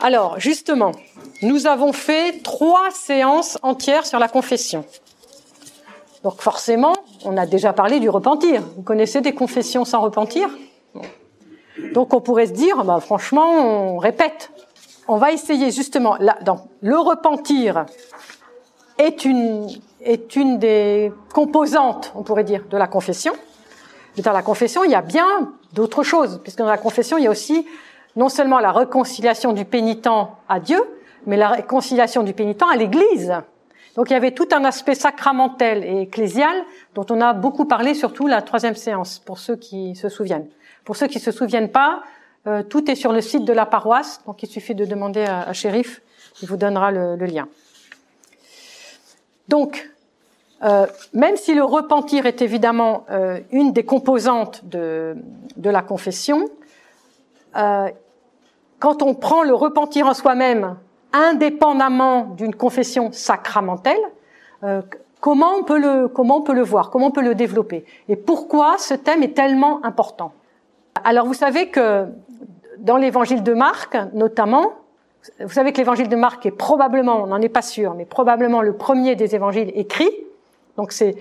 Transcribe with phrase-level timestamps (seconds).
[0.00, 0.92] Alors, justement,
[1.42, 4.84] nous avons fait trois séances entières sur la confession.
[6.22, 6.92] Donc forcément,
[7.24, 8.62] on a déjà parlé du repentir.
[8.76, 10.48] Vous connaissez des confessions sans repentir?
[11.94, 14.50] Donc on pourrait se dire, bah, franchement, on répète.
[15.08, 17.86] On va essayer justement, là, dans le repentir
[18.98, 19.68] est une,
[20.00, 23.32] est une des composantes, on pourrait dire, de la confession.
[24.16, 27.24] Mais dans la confession, il y a bien d'autres choses, puisque dans la confession, il
[27.24, 27.66] y a aussi
[28.16, 30.08] non seulement la réconciliation du pénitent
[30.48, 30.82] à Dieu,
[31.26, 33.34] mais la réconciliation du pénitent à l'Église.
[33.94, 36.54] Donc il y avait tout un aspect sacramentel et ecclésial
[36.94, 40.48] dont on a beaucoup parlé, surtout la troisième séance, pour ceux qui se souviennent.
[40.84, 42.02] Pour ceux qui se souviennent pas,
[42.46, 45.42] euh, tout est sur le site de la paroisse, donc il suffit de demander à,
[45.42, 46.02] à Shérif,
[46.42, 47.48] il vous donnera le, le lien.
[49.48, 49.90] Donc,
[50.62, 55.16] euh, même si le repentir est évidemment euh, une des composantes de,
[55.56, 56.48] de la confession,
[57.56, 57.88] euh,
[58.78, 60.76] quand on prend le repentir en soi-même
[61.12, 63.98] indépendamment d'une confession sacramentelle,
[64.64, 64.82] euh,
[65.20, 68.16] comment on peut le comment on peut le voir, comment on peut le développer et
[68.16, 70.32] pourquoi ce thème est tellement important.
[71.04, 72.06] Alors vous savez que
[72.78, 74.72] dans l'évangile de Marc notamment,
[75.40, 78.62] vous savez que l'évangile de Marc est probablement, on n'en est pas sûr, mais probablement
[78.62, 80.10] le premier des évangiles écrits.
[80.76, 81.16] Donc c'est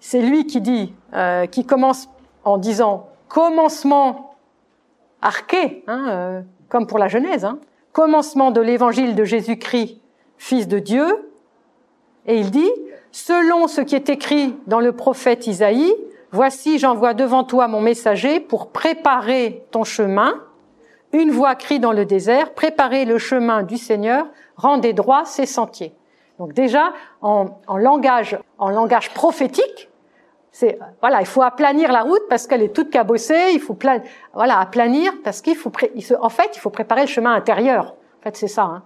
[0.00, 2.08] c'est lui qui dit, euh, qui commence
[2.44, 4.34] en disant commencement
[5.20, 6.40] arché, hein, euh,
[6.70, 7.58] comme pour la Genèse, hein,
[7.92, 9.98] commencement de l'évangile de Jésus-Christ,
[10.38, 11.04] Fils de Dieu,
[12.26, 12.70] et il dit,
[13.12, 15.92] selon ce qui est écrit dans le prophète Isaïe,
[16.32, 20.34] voici j'envoie devant toi mon messager pour préparer ton chemin,
[21.12, 24.26] une voix crie dans le désert, préparez le chemin du Seigneur,
[24.56, 25.92] rendez droit ses sentiers.
[26.38, 29.89] Donc déjà, en, en langage, en langage prophétique,
[30.52, 33.50] c'est voilà, il faut aplanir la route parce qu'elle est toute cabossée.
[33.52, 34.00] Il faut plan,
[34.34, 37.94] voilà aplanir parce qu'il faut il se, en fait il faut préparer le chemin intérieur.
[38.20, 38.62] En fait c'est ça.
[38.62, 38.82] Hein.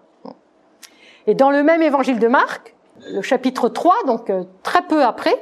[1.26, 2.74] Et dans le même évangile de Marc,
[3.10, 5.34] le chapitre 3, donc euh, très peu après,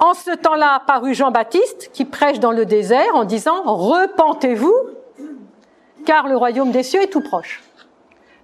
[0.00, 4.74] en ce temps-là apparut Jean-Baptiste qui prêche dans le désert en disant repentez-vous
[6.06, 7.62] car le royaume des cieux est tout proche.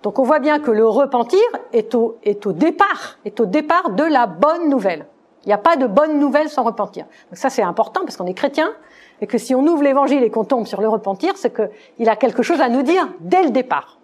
[0.02, 1.40] Donc on voit bien que le repentir
[1.72, 5.06] est au, est au départ, est au départ de la bonne nouvelle.
[5.46, 7.04] Il n'y a pas de bonne nouvelle sans repentir.
[7.30, 8.72] Donc ça c'est important parce qu'on est chrétien
[9.20, 12.16] et que si on ouvre l'évangile et qu'on tombe sur le repentir, c'est qu'il a
[12.16, 13.98] quelque chose à nous dire dès le départ.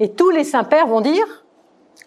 [0.00, 1.44] Et tous les saints-pères vont dire,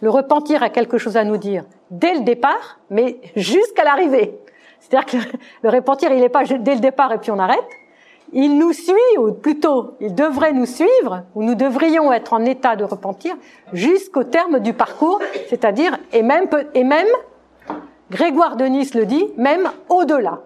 [0.02, 4.38] le repentir a quelque chose à nous dire dès le départ, mais jusqu'à l'arrivée.
[4.80, 7.68] C'est-à-dire que le repentir, il n'est pas dès le départ et puis on arrête.
[8.34, 12.76] Il nous suit, ou plutôt, il devrait nous suivre, ou nous devrions être en état
[12.76, 13.38] de repentir
[13.72, 17.08] jusqu'au terme du parcours, c'est-à-dire, et même, et même,
[18.10, 20.40] Grégoire de Nice le dit, même au-delà.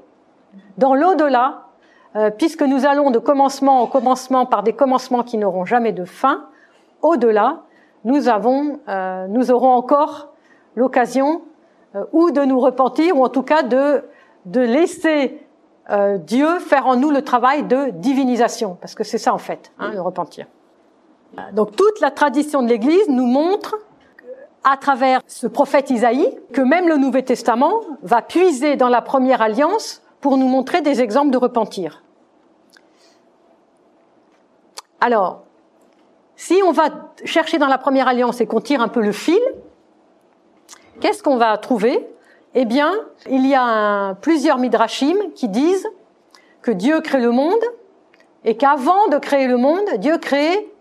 [0.77, 1.67] Dans l'au-delà,
[2.15, 6.05] euh, puisque nous allons de commencement au commencement par des commencements qui n'auront jamais de
[6.05, 6.45] fin,
[7.01, 7.63] au-delà,
[8.03, 10.29] nous avons, euh, nous aurons encore
[10.75, 11.41] l'occasion
[11.95, 14.03] euh, ou de nous repentir, ou en tout cas de,
[14.45, 15.45] de laisser
[15.89, 19.71] euh, Dieu faire en nous le travail de divinisation, parce que c'est ça en fait,
[19.79, 20.45] hein, le repentir.
[21.53, 23.77] Donc toute la tradition de l'Église nous montre
[24.63, 29.41] à travers ce prophète Isaïe que même le Nouveau Testament va puiser dans la première
[29.41, 32.03] alliance pour nous montrer des exemples de repentir.
[34.99, 35.43] Alors,
[36.35, 36.89] si on va
[37.25, 39.41] chercher dans la première alliance et qu'on tire un peu le fil,
[40.99, 42.07] qu'est-ce qu'on va trouver?
[42.53, 42.93] Eh bien,
[43.29, 45.87] il y a plusieurs midrashim qui disent
[46.61, 47.63] que Dieu crée le monde
[48.43, 50.71] et qu'avant de créer le monde, Dieu crée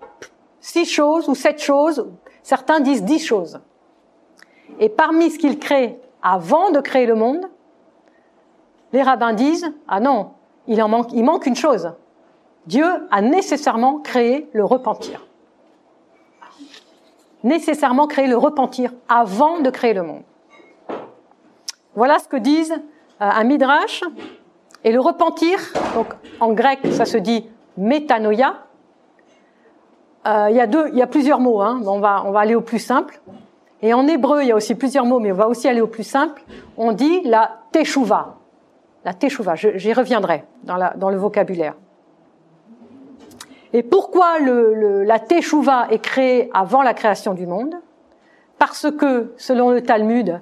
[0.61, 2.07] six choses ou sept choses,
[2.43, 3.61] certains disent dix choses.
[4.79, 7.49] Et parmi ce qu'il crée avant de créer le monde,
[8.93, 10.33] les rabbins disent ah non,
[10.67, 11.93] il manque, une chose.
[12.67, 15.27] Dieu a nécessairement créé le repentir.
[17.43, 20.23] Nécessairement créé le repentir avant de créer le monde.
[21.95, 22.79] Voilà ce que disent euh,
[23.19, 24.05] un midrash.
[24.83, 25.59] Et le repentir,
[25.95, 26.07] donc
[26.41, 28.65] en grec ça se dit métanoïa.
[30.27, 31.61] Euh, il y a deux, il y a plusieurs mots.
[31.61, 31.83] Hein.
[31.87, 33.21] On va aller au plus simple.
[33.83, 35.87] Et en hébreu, il y a aussi plusieurs mots, mais on va aussi aller au
[35.87, 36.43] plus simple.
[36.77, 38.37] On dit la teshuva.
[39.05, 41.75] La teshuva, j'y reviendrai dans, le vocabulaire.
[43.73, 47.75] Et pourquoi la teshuva est créée avant la création du monde?
[48.59, 50.41] Parce que, selon le Talmud,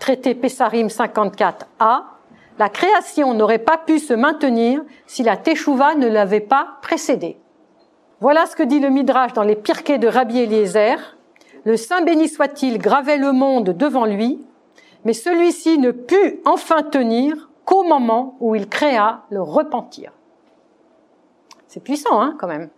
[0.00, 2.02] traité Pessarim 54a,
[2.58, 7.38] la création n'aurait pas pu se maintenir si la teshuva ne l'avait pas précédée.
[8.20, 11.16] Voilà ce que dit le Midrash dans les Pirkei de Rabbi Eliezer,
[11.64, 14.44] le Saint béni soit-il gravait le monde devant lui,
[15.04, 20.12] mais celui-ci ne put enfin tenir qu'au moment où il créa le repentir.
[21.68, 22.68] C'est puissant, hein, quand même.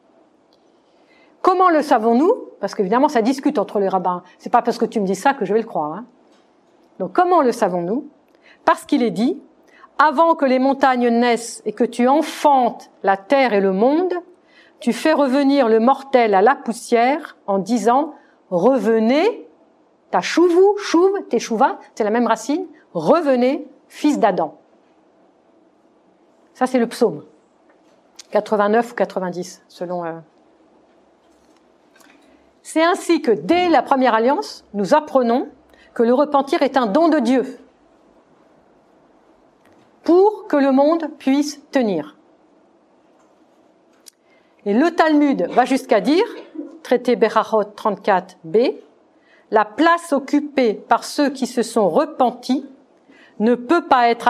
[1.42, 2.32] comment le savons-nous?
[2.60, 4.22] Parce qu'évidemment, ça discute entre les rabbins.
[4.38, 5.92] C'est pas parce que tu me dis ça que je vais le croire.
[5.92, 6.04] Hein.
[6.98, 8.08] Donc, comment le savons-nous?
[8.64, 9.40] Parce qu'il est dit
[9.98, 14.14] avant que les montagnes naissent et que tu enfantes la terre et le monde,
[14.80, 18.14] tu fais revenir le mortel à la poussière en disant
[18.54, 19.48] revenez,
[20.10, 24.58] ta chouvou, chouve, chouva, c'est la même racine, revenez, fils d'Adam.
[26.54, 27.24] Ça, c'est le psaume.
[28.30, 30.04] 89 ou 90, selon.
[30.04, 30.12] Euh.
[32.62, 35.48] C'est ainsi que dès la première alliance, nous apprenons
[35.92, 37.58] que le repentir est un don de Dieu
[40.02, 42.16] pour que le monde puisse tenir.
[44.66, 46.24] Et le Talmud va jusqu'à dire,
[46.84, 48.76] traité Berachot 34b,
[49.50, 52.64] la place occupée par ceux qui se sont repentis
[53.40, 54.28] ne peut pas être,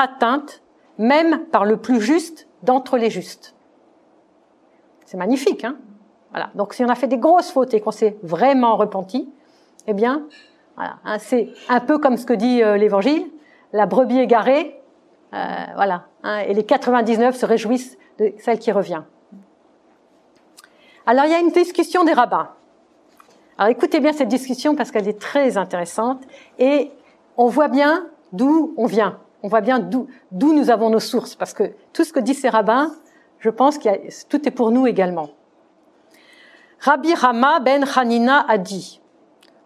[0.00, 0.62] atteinte
[0.96, 3.54] même par le plus juste d'entre les justes.
[5.04, 5.76] C'est magnifique, hein?
[6.30, 6.50] Voilà.
[6.54, 9.28] Donc si on a fait des grosses fautes et qu'on s'est vraiment repenti,
[9.86, 10.26] eh bien,
[10.78, 13.30] hein, c'est un peu comme ce que dit euh, l'Évangile
[13.74, 14.80] la brebis égarée,
[15.34, 15.36] euh,
[15.74, 19.02] voilà, hein, et les 99 se réjouissent de celle qui revient.
[21.06, 22.50] Alors il y a une discussion des rabbins.
[23.58, 26.22] Alors écoutez bien cette discussion parce qu'elle est très intéressante
[26.58, 26.90] et
[27.36, 29.20] on voit bien d'où on vient.
[29.42, 32.48] On voit bien d'où nous avons nos sources parce que tout ce que disent ces
[32.48, 32.90] rabbins,
[33.38, 33.88] je pense que
[34.28, 35.28] tout est pour nous également.
[36.80, 39.00] Rabbi Rama ben Hanina a dit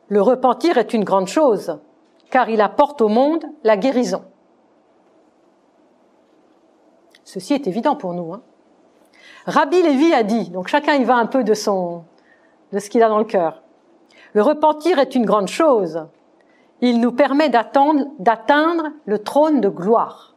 [0.08, 1.78] Le repentir est une grande chose
[2.30, 4.24] car il apporte au monde la guérison.
[7.24, 8.32] Ceci est évident pour nous.
[8.32, 8.42] Hein.
[9.48, 12.04] Rabbi Lévi a dit, donc chacun y va un peu de son,
[12.72, 13.62] de ce qu'il a dans le cœur.
[14.34, 16.06] Le repentir est une grande chose.
[16.80, 20.34] Il nous permet d'atteindre le trône de gloire.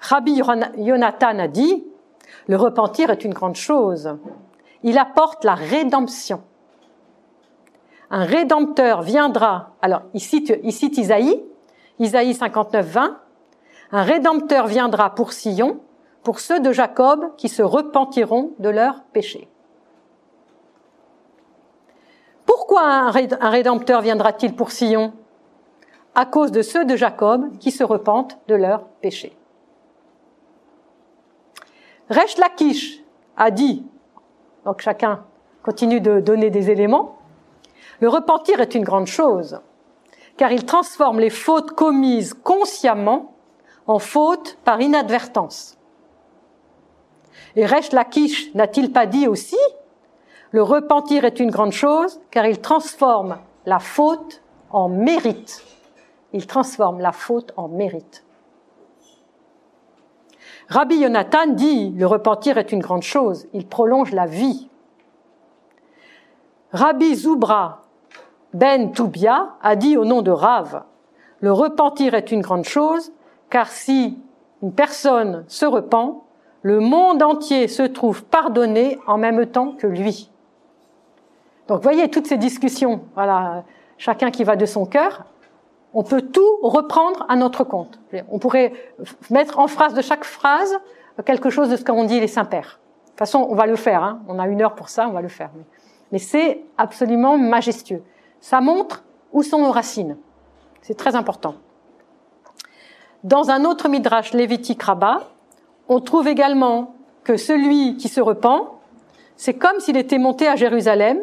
[0.00, 0.42] Rabbi
[0.76, 1.84] Yonatan a dit,
[2.46, 4.18] le repentir est une grande chose.
[4.82, 6.42] Il apporte la rédemption
[8.10, 9.74] un rédempteur viendra.
[9.82, 11.42] Alors, il cite, Isaïe,
[11.98, 13.18] Isaïe 59, 20.
[13.92, 15.80] Un rédempteur viendra pour Sion,
[16.26, 19.46] pour ceux de Jacob qui se repentiront de leurs péchés.
[22.44, 25.12] Pourquoi un rédempteur viendra-t-il pour Sion?
[26.16, 29.36] À cause de ceux de Jacob qui se repentent de leurs péchés.
[32.10, 33.04] Resh Lakish
[33.36, 33.86] a dit,
[34.64, 35.24] donc chacun
[35.62, 37.18] continue de donner des éléments,
[38.00, 39.60] le repentir est une grande chose,
[40.36, 43.32] car il transforme les fautes commises consciemment
[43.86, 45.75] en fautes par inadvertance.
[47.56, 49.58] Et Resh Lakish n'a-t-il pas dit aussi
[50.50, 55.64] Le repentir est une grande chose, car il transforme la faute en mérite.
[56.32, 58.24] Il transforme la faute en mérite.
[60.68, 64.68] Rabbi Yonatan dit Le repentir est une grande chose, il prolonge la vie.
[66.72, 67.82] Rabbi Zoubra
[68.52, 70.84] ben Toubia a dit au nom de Rav,
[71.40, 73.12] le repentir est une grande chose,
[73.50, 74.18] car si
[74.62, 76.25] une personne se repent,
[76.66, 80.32] le monde entier se trouve pardonné en même temps que lui.
[81.68, 83.62] Donc, voyez toutes ces discussions, voilà,
[83.98, 85.26] chacun qui va de son cœur,
[85.94, 88.00] on peut tout reprendre à notre compte.
[88.32, 88.72] On pourrait
[89.30, 90.76] mettre en phrase de chaque phrase
[91.24, 92.80] quelque chose de ce qu'on dit les saints-pères.
[93.04, 94.18] De toute façon, on va le faire, hein.
[94.26, 95.50] on a une heure pour ça, on va le faire.
[96.10, 98.02] Mais c'est absolument majestueux.
[98.40, 100.16] Ça montre où sont nos racines.
[100.82, 101.54] C'est très important.
[103.22, 105.20] Dans un autre midrash lévitique rabbin,
[105.88, 108.70] on trouve également que celui qui se repent,
[109.36, 111.18] c'est comme s'il était monté à Jérusalem,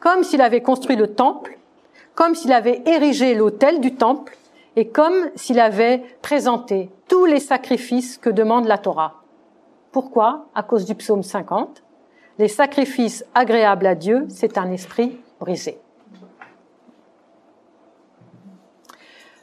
[0.00, 1.58] comme s'il avait construit le temple,
[2.14, 4.36] comme s'il avait érigé l'autel du temple,
[4.76, 9.22] et comme s'il avait présenté tous les sacrifices que demande la Torah.
[9.90, 10.46] Pourquoi?
[10.54, 11.82] À cause du psaume 50.
[12.38, 15.80] Les sacrifices agréables à Dieu, c'est un esprit brisé.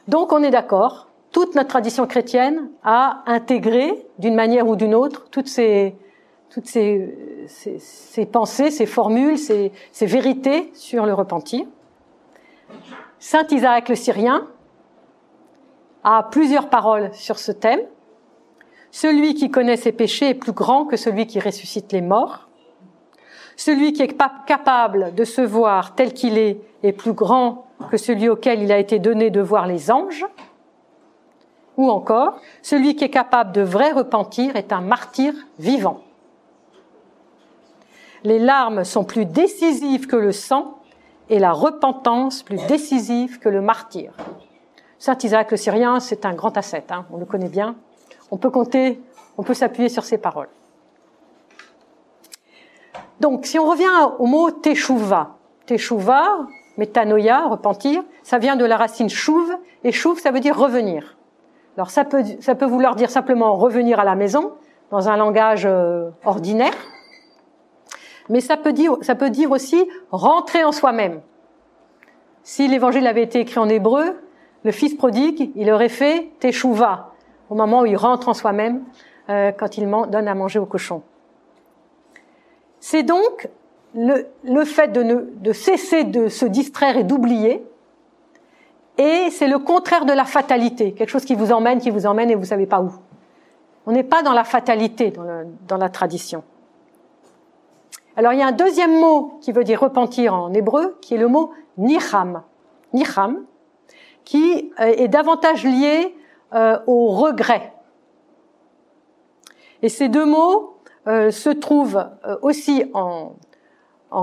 [0.08, 5.26] Donc on est d'accord, toute notre tradition chrétienne a intégré d'une manière ou d'une autre
[5.30, 5.94] toutes ces,
[8.32, 11.66] pensées, ces formules, ces, ces vérités sur le repentir.
[13.18, 14.46] Saint Isaac le Syrien
[16.04, 17.82] a plusieurs paroles sur ce thème.
[18.90, 22.48] Celui qui connaît ses péchés est plus grand que celui qui ressuscite les morts.
[23.56, 24.16] Celui qui est
[24.46, 28.78] capable de se voir tel qu'il est est plus grand que celui auquel il a
[28.78, 30.24] été donné de voir les anges,
[31.76, 36.00] ou encore, celui qui est capable de vrai repentir est un martyr vivant.
[38.24, 40.78] Les larmes sont plus décisives que le sang
[41.28, 44.12] et la repentance plus décisive que le martyr.
[44.98, 47.76] Saint Isaac le Syrien, c'est un grand ascète, hein, on le connaît bien.
[48.30, 49.00] On peut compter,
[49.36, 50.48] on peut s'appuyer sur ses paroles.
[53.20, 59.08] Donc, si on revient au mot teshuva, teshuva, métanoïa, repentir, ça vient de la racine
[59.08, 61.15] chouve, et chouve, ça veut dire revenir.
[61.76, 64.52] Alors, ça peut, ça peut vouloir dire simplement revenir à la maison,
[64.90, 66.72] dans un langage euh, ordinaire,
[68.28, 71.20] mais ça peut dire, ça peut dire aussi rentrer en soi-même.
[72.42, 74.16] Si l'évangile avait été écrit en hébreu,
[74.64, 77.12] le fils prodigue, il aurait fait teshuva,
[77.50, 78.84] au moment où il rentre en soi-même,
[79.28, 81.02] euh, quand il donne à manger au cochon.
[82.80, 83.48] C'est donc
[83.94, 87.66] le, le fait de, ne, de cesser de se distraire et d'oublier,
[88.98, 92.30] et c'est le contraire de la fatalité, quelque chose qui vous emmène, qui vous emmène
[92.30, 92.92] et vous savez pas où.
[93.86, 95.12] On n'est pas dans la fatalité
[95.68, 96.42] dans, la tradition.
[98.16, 101.18] Alors il y a un deuxième mot qui veut dire repentir en hébreu, qui est
[101.18, 102.42] le mot nicham.
[102.94, 103.44] Nicham,
[104.24, 106.16] qui euh, est davantage lié
[106.54, 107.74] euh, au regret.
[109.82, 112.08] Et ces deux mots euh, se trouvent
[112.40, 113.36] aussi en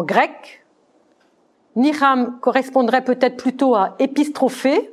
[0.03, 0.62] grec.
[1.75, 4.92] Nicham correspondrait peut-être plutôt à épistrophée,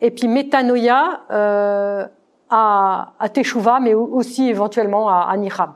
[0.00, 2.06] et puis métanoïa euh,
[2.50, 5.74] à, à teshuva, mais aussi éventuellement à, à Nicham.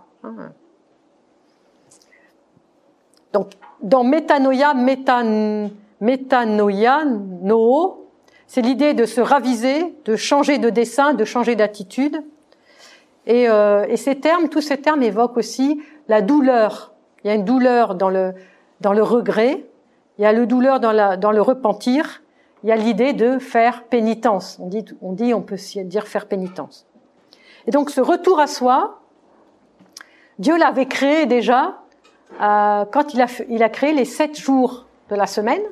[3.32, 3.52] Donc,
[3.82, 8.08] dans métanoïa, métan, métanoïa, no,
[8.46, 12.22] c'est l'idée de se raviser, de changer de dessin, de changer d'attitude.
[13.26, 16.92] Et, euh, et, ces termes, tous ces termes évoquent aussi la douleur.
[17.24, 18.34] Il y a une douleur dans le,
[18.80, 19.66] dans le regret,
[20.18, 22.22] il y a le douleur dans, la, dans le repentir,
[22.62, 24.58] il y a l'idée de faire pénitence.
[24.60, 26.86] On dit, on dit, on peut dire faire pénitence.
[27.66, 29.00] Et donc ce retour à soi,
[30.38, 31.82] Dieu l'avait créé déjà
[32.40, 35.62] euh, quand il a, il a créé les sept jours de la semaine,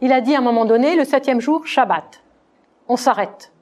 [0.00, 2.22] il a dit à un moment donné, le septième jour, Shabbat.
[2.88, 3.52] On s'arrête.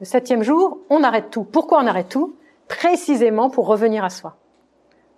[0.00, 1.44] Le septième jour, on arrête tout.
[1.44, 2.36] Pourquoi on arrête tout?
[2.68, 4.36] Précisément pour revenir à soi.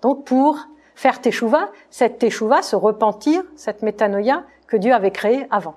[0.03, 0.69] Donc pour
[0.99, 5.77] faire teshuva, cette teshuva, se repentir, cette métanoïa que Dieu avait créée avant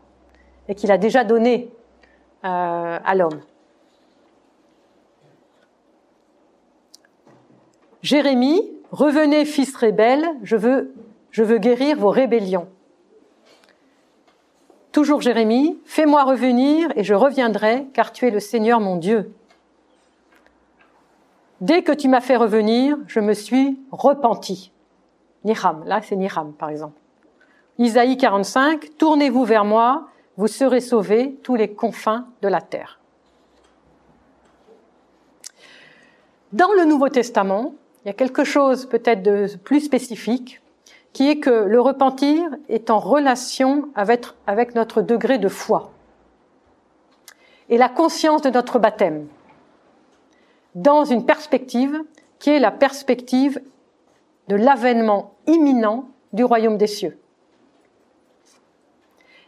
[0.68, 1.70] et qu'il a déjà donné
[2.44, 3.40] euh, à l'homme.
[8.02, 10.92] Jérémie Revenez, fils rebelles, je veux,
[11.30, 12.68] je veux guérir vos rébellions.
[14.92, 19.32] Toujours Jérémie, fais-moi revenir et je reviendrai, car tu es le Seigneur mon Dieu.
[21.62, 24.72] Dès que tu m'as fait revenir, je me suis repenti.
[25.44, 27.00] Niham, là c'est Niham par exemple.
[27.78, 30.08] Isaïe 45, tournez-vous vers moi,
[30.38, 33.00] vous serez sauvés tous les confins de la terre.
[36.54, 40.62] Dans le Nouveau Testament, il y a quelque chose peut-être de plus spécifique,
[41.14, 45.92] qui est que le repentir est en relation avec, avec notre degré de foi
[47.70, 49.28] et la conscience de notre baptême,
[50.76, 52.04] dans une perspective
[52.40, 53.62] qui est la perspective
[54.48, 57.18] de l'avènement imminent du royaume des cieux.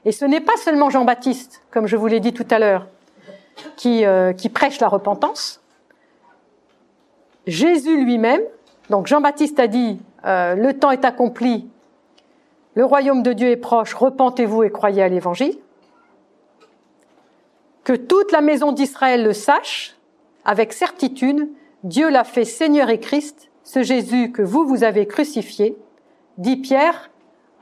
[0.06, 2.88] Et ce n'est pas seulement Jean-Baptiste, comme je vous l'ai dit tout à l'heure,
[3.78, 5.62] qui, euh, prêche la repentance,
[7.48, 8.42] Jésus lui-même,
[8.90, 11.68] donc Jean-Baptiste a dit, euh, le temps est accompli,
[12.76, 15.58] le royaume de Dieu est proche, repentez-vous et croyez à l'évangile.
[17.84, 19.96] Que toute la maison d'Israël le sache,
[20.46, 21.50] avec certitude,
[21.84, 25.78] Dieu l'a fait Seigneur et Christ, ce Jésus que vous, vous avez crucifié,
[26.38, 27.10] dit Pierre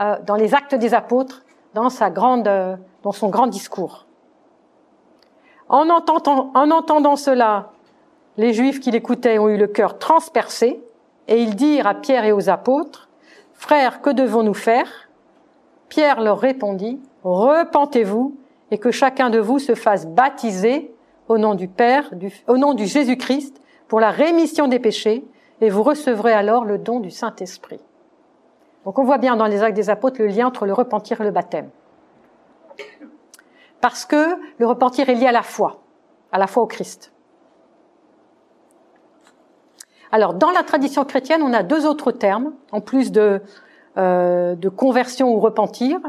[0.01, 1.43] euh, dans les actes des apôtres,
[1.73, 4.07] dans, sa grande, euh, dans son grand discours.
[5.69, 7.71] En entendant, en entendant cela,
[8.37, 10.83] les Juifs qui l'écoutaient ont eu le cœur transpercé,
[11.27, 13.07] et ils dirent à Pierre et aux apôtres,
[13.53, 14.87] Frères, que devons-nous faire?
[15.87, 18.35] Pierre leur répondit, Repentez-vous,
[18.71, 20.91] et que chacun de vous se fasse baptiser
[21.27, 22.09] au nom du Père,
[22.47, 25.23] au nom du Jésus-Christ, pour la rémission des péchés,
[25.61, 27.79] et vous recevrez alors le don du Saint-Esprit.
[28.83, 31.23] Donc on voit bien dans les actes des apôtres le lien entre le repentir et
[31.23, 31.69] le baptême.
[33.79, 35.81] Parce que le repentir est lié à la foi,
[36.31, 37.13] à la foi au Christ.
[40.11, 43.41] Alors, dans la tradition chrétienne, on a deux autres termes, en plus de,
[43.97, 45.99] euh, de conversion ou repentir.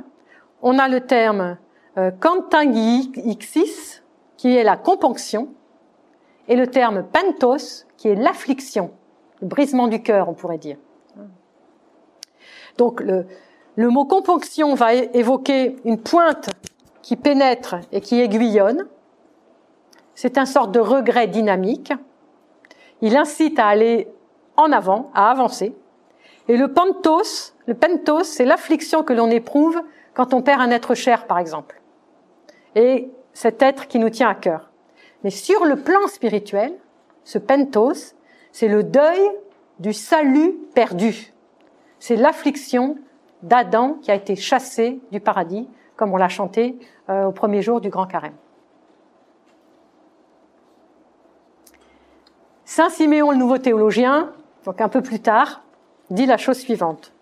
[0.61, 1.57] On a le terme
[1.99, 2.11] euh,
[4.37, 5.49] qui est la componction,
[6.49, 8.91] et le terme pentos, qui est l'affliction,
[9.43, 10.79] le brisement du cœur, on pourrait dire.
[12.79, 13.27] Donc, le,
[13.77, 16.49] le mot componction va évoquer une pointe
[17.03, 18.87] qui pénètre et qui aiguillonne.
[20.15, 21.93] C'est un sorte de regret dynamique.
[23.01, 24.09] Il incite à aller
[24.57, 25.75] en avant, à avancer.
[26.49, 29.81] Et le pentos, le pentos, c'est l'affliction que l'on éprouve
[30.15, 31.81] quand on perd un être cher, par exemple.
[32.75, 34.71] Et cet être qui nous tient à cœur.
[35.25, 36.75] Mais sur le plan spirituel,
[37.25, 38.15] ce pentos,
[38.53, 39.21] c'est le deuil
[39.79, 41.33] du salut perdu.
[41.99, 42.97] c'est l'affliction
[43.43, 46.79] d'Adam qui a été chassé du paradis, comme on l'a chanté
[47.11, 48.35] euh, au premier jour du Grand Carême.
[52.65, 54.33] Saint Siméon, le nouveau théologien,
[54.65, 55.63] donc un peu plus tard,
[56.11, 57.13] dit la chose suivante.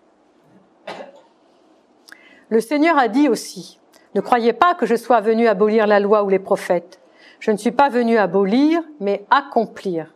[2.49, 3.79] Le Seigneur a dit aussi,
[4.13, 6.99] ne croyez pas que je sois venu abolir la loi ou les prophètes.
[7.39, 10.13] Je ne suis pas venu abolir, mais accomplir.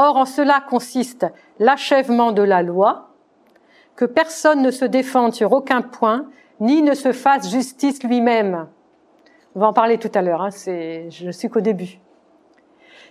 [0.00, 1.26] Or, en cela consiste
[1.58, 3.08] l'achèvement de la loi,
[3.96, 6.26] que personne ne se défende sur aucun point,
[6.60, 8.68] ni ne se fasse justice lui-même.
[9.56, 11.98] On va en parler tout à l'heure, hein, c'est, je ne suis qu'au début.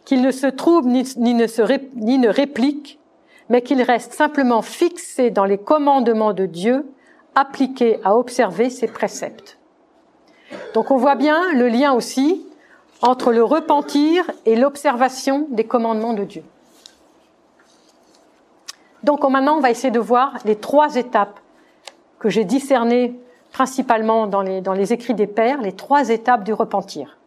[0.06, 3.01] Qu'il ne se trouble ni, ne ni ne réplique,
[3.50, 6.89] mais qu'il reste simplement fixé dans les commandements de Dieu,
[7.36, 9.60] appliqué à observer ses préceptes.
[10.74, 12.46] Donc on voit bien le lien aussi
[13.01, 16.44] entre le repentir et l'observation des commandements de Dieu.
[19.07, 21.39] Donc maintenant, on va essayer de voir les trois étapes
[22.19, 23.17] que j'ai discernées
[23.53, 27.17] principalement dans les, écrits des pères, les trois étapes du repentir.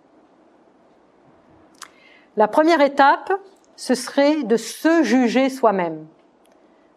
[2.37, 3.33] La première étape,
[3.77, 6.05] ce serait de se juger soi-même,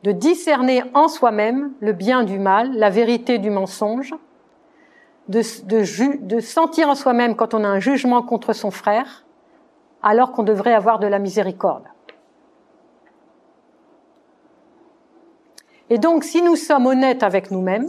[0.04, 4.14] de discerner en soi-même le bien du mal, la vérité du mensonge,
[5.30, 9.24] de sentir en soi-même quand on a un jugement contre son frère,
[10.02, 11.93] alors qu'on devrait avoir de la miséricorde.
[15.94, 17.88] Et donc, si nous sommes honnêtes avec nous-mêmes,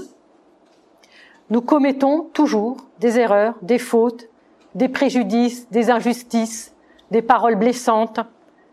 [1.48, 4.28] nous commettons toujours des erreurs, des fautes,
[4.74, 6.74] des préjudices, des injustices,
[7.10, 8.20] des paroles blessantes,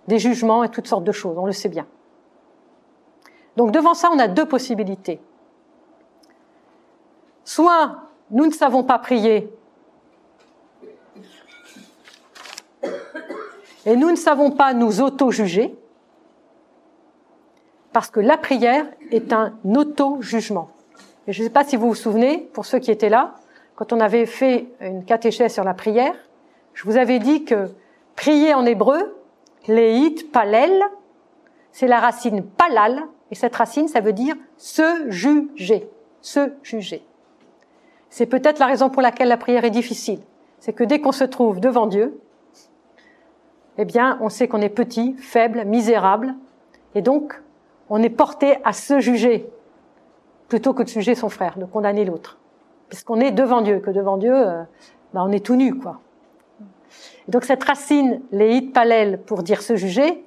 [0.10, 1.88] des jugements et toutes sortes de choses, on le sait bien.
[3.56, 5.22] Donc devant ça, on a deux possibilités.
[7.46, 9.50] Soit nous ne savons pas prier
[13.86, 15.74] et nous ne savons pas nous auto-juger,
[17.94, 20.70] parce que la prière est un auto-jugement.
[21.28, 23.36] Et je ne sais pas si vous vous souvenez, pour ceux qui étaient là,
[23.76, 26.16] quand on avait fait une catéchèse sur la prière,
[26.74, 27.70] je vous avais dit que
[28.16, 29.18] prier en hébreu,
[29.68, 30.84] léit, palel,
[31.72, 35.90] c'est la racine palal, et cette racine, ça veut dire se juger,
[36.22, 37.04] se juger.
[38.10, 40.20] C'est peut-être la raison pour laquelle la prière est difficile.
[40.60, 42.20] C'est que dès qu'on se trouve devant Dieu,
[43.78, 46.36] eh bien, on sait qu'on est petit, faible, misérable,
[46.94, 47.42] et donc
[47.92, 49.48] on est porté à se juger
[50.48, 52.40] plutôt que de juger son frère, de condamner l'autre.
[52.88, 54.34] Puisqu'on est devant Dieu, que devant Dieu,
[55.14, 56.00] ben, on est tout nu, quoi.
[57.28, 60.24] donc cette racine, les palel, pour dire se juger,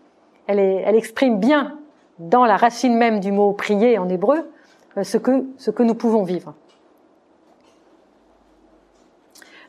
[0.47, 1.79] elle, elle exprime bien
[2.19, 4.51] dans la racine même du mot prier en hébreu
[4.99, 6.53] euh, ce que, ce que nous pouvons vivre.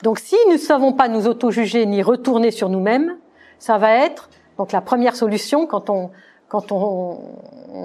[0.03, 3.17] Donc si nous ne savons pas nous auto-juger ni retourner sur nous-mêmes,
[3.58, 6.12] ça va être donc la première solution quand on,
[6.47, 7.19] quand on,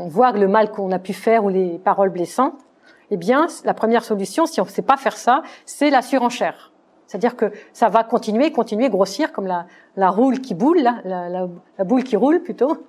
[0.06, 2.54] voit le mal qu'on a pu faire ou les paroles blessantes,
[3.10, 6.70] eh bien, la première solution, si on ne sait pas faire ça, c'est la surenchère.
[7.06, 11.84] C'est-à-dire que ça va continuer, continuer, grossir comme la, la roule qui boule, la, la,
[11.84, 12.86] boule qui roule plutôt.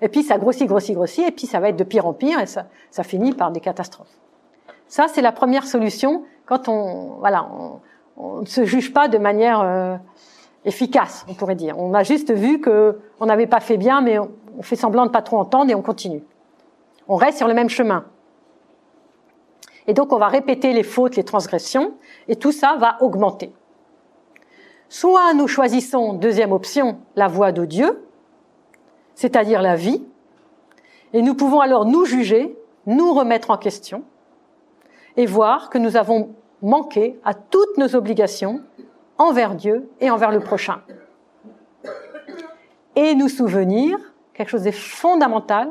[0.00, 2.40] Et puis ça grossit, grossit, grossit, et puis ça va être de pire en pire,
[2.40, 4.16] et ça, ça finit par des catastrophes.
[4.86, 7.46] Ça, c'est la première solution quand on, voilà,
[8.16, 9.96] on, ne se juge pas de manière euh,
[10.64, 11.78] efficace, on pourrait dire.
[11.78, 14.30] On a juste vu que on n'avait pas fait bien, mais on,
[14.62, 16.22] fait semblant de pas trop entendre et on continue.
[17.06, 18.04] On reste sur le même chemin.
[19.86, 21.94] Et donc on va répéter les fautes, les transgressions,
[22.26, 23.52] et tout ça va augmenter.
[24.88, 28.04] Soit nous choisissons, deuxième option, la voie de Dieu,
[29.14, 30.04] c'est-à-dire la vie,
[31.12, 34.02] et nous pouvons alors nous juger, nous remettre en question,
[35.16, 38.60] et voir que nous avons manqué à toutes nos obligations
[39.18, 40.80] envers Dieu et envers le prochain.
[42.96, 43.98] Et nous souvenir
[44.32, 45.70] quelque chose de fondamental.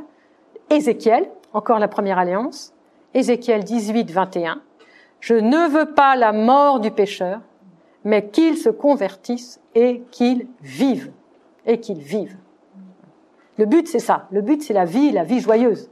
[0.69, 2.73] Ézéchiel, encore la première alliance,
[3.13, 4.61] Ézéchiel 18, 21.
[5.21, 7.39] Je ne veux pas la mort du pécheur,
[8.03, 11.11] mais qu'il se convertisse et qu'il vive.
[11.65, 12.37] Et qu'il vive.
[13.57, 14.27] Le but, c'est ça.
[14.31, 15.89] Le but, c'est la vie, la vie joyeuse.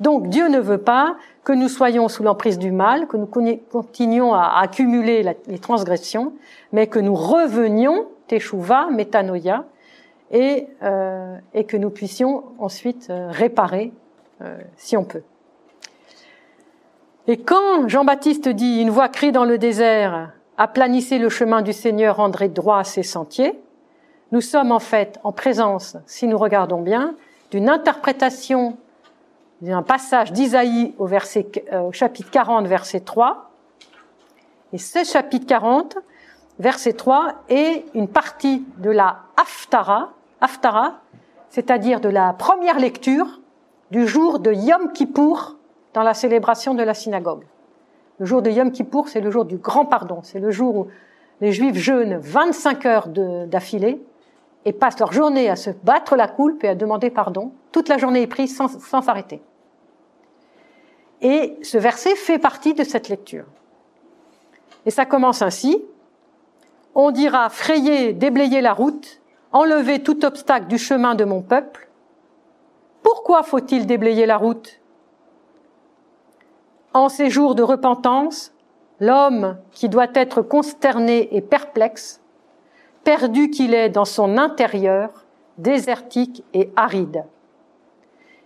[0.00, 4.34] Donc Dieu ne veut pas que nous soyons sous l'emprise du mal, que nous continuions
[4.34, 6.32] à accumuler les transgressions,
[6.72, 9.64] mais que nous revenions, teshuva, métanoïa,
[10.30, 13.92] et, euh, et que nous puissions ensuite euh, réparer
[14.42, 15.22] euh, si on peut.
[17.28, 22.16] Et quand Jean-Baptiste dit une voix crie dans le désert, aplanissez le chemin du Seigneur,
[22.16, 23.58] rendrez droit ses sentiers,
[24.32, 27.14] nous sommes en fait en présence, si nous regardons bien,
[27.52, 28.76] d'une interprétation
[29.60, 33.50] d'un passage d'Isaïe au, verset, au chapitre 40, verset 3.
[34.72, 35.96] Et ce chapitre 40,
[36.58, 41.00] verset 3, est une partie de la Haftara, Haftara,
[41.48, 43.40] c'est-à-dire de la première lecture
[43.90, 45.56] du jour de Yom Kippour
[45.94, 47.44] dans la célébration de la synagogue.
[48.18, 50.20] Le jour de Yom Kippour, c'est le jour du grand pardon.
[50.22, 50.86] C'est le jour où
[51.40, 54.00] les Juifs jeûnent 25 heures d'affilée
[54.66, 57.52] et passent leur journée à se battre la coulpe et à demander pardon.
[57.72, 59.40] Toute la journée est prise sans s'arrêter.
[61.22, 63.46] Et ce verset fait partie de cette lecture.
[64.84, 65.82] Et ça commence ainsi.
[66.96, 69.20] On dira frayer, déblayer la route,
[69.52, 71.88] enlever tout obstacle du chemin de mon peuple.
[73.02, 74.80] Pourquoi faut-il déblayer la route?
[76.92, 78.52] En ces jours de repentance,
[78.98, 82.20] l'homme qui doit être consterné et perplexe,
[83.06, 85.24] perdu qu'il est dans son intérieur,
[85.58, 87.22] désertique et aride.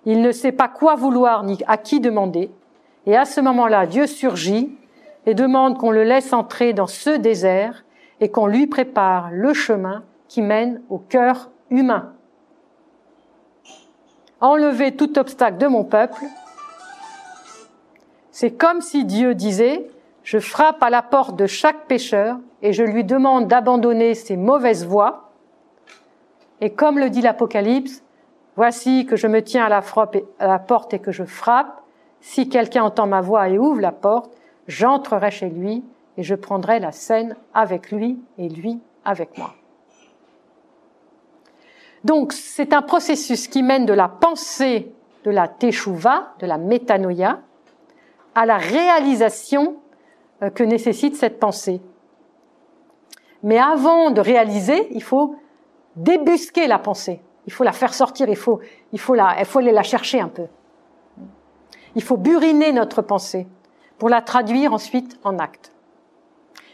[0.05, 2.51] Il ne sait pas quoi vouloir ni à qui demander,
[3.07, 4.77] et à ce moment-là, Dieu surgit
[5.25, 7.87] et demande qu'on le laisse entrer dans ce désert
[8.21, 12.13] et qu'on lui prépare le chemin qui mène au cœur humain.
[14.43, 16.23] Enlever tout obstacle de mon peuple,
[18.31, 19.89] c'est comme si Dieu disait,
[20.23, 24.87] je frappe à la porte de chaque pécheur et je lui demande d'abandonner ses mauvaises
[24.87, 25.31] voies.
[26.61, 28.03] Et comme le dit l'Apocalypse,
[28.57, 29.83] voici que je me tiens à la,
[30.39, 31.81] à la porte et que je frappe.
[32.21, 34.31] Si quelqu'un entend ma voix et ouvre la porte,
[34.69, 35.83] j'entrerai chez lui
[36.19, 39.55] et je prendrai la scène avec lui et lui avec moi.
[42.05, 44.93] Donc, c'est un processus qui mène de la pensée
[45.25, 47.41] de la teshuva, de la métanoïa,
[48.35, 49.77] à la réalisation
[50.43, 51.81] euh, que nécessite cette pensée.
[53.43, 55.37] Mais avant de réaliser, il faut
[55.97, 57.21] débusquer la pensée.
[57.47, 58.61] Il faut la faire sortir, il faut,
[58.93, 60.47] il faut, la, il faut aller la chercher un peu.
[61.97, 63.47] Il faut buriner notre pensée
[63.99, 65.73] pour la traduire ensuite en acte.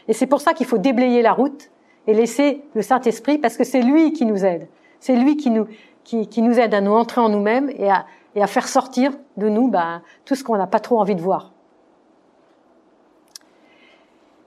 [0.07, 1.69] Et c'est pour ça qu'il faut déblayer la route
[2.05, 4.67] et laisser le Saint-Esprit, parce que c'est lui qui nous aide.
[4.99, 5.67] C'est lui qui nous,
[6.03, 9.11] qui, qui, nous aide à nous entrer en nous-mêmes et à, et à faire sortir
[9.35, 11.51] de nous bah, tout ce qu'on n'a pas trop envie de voir.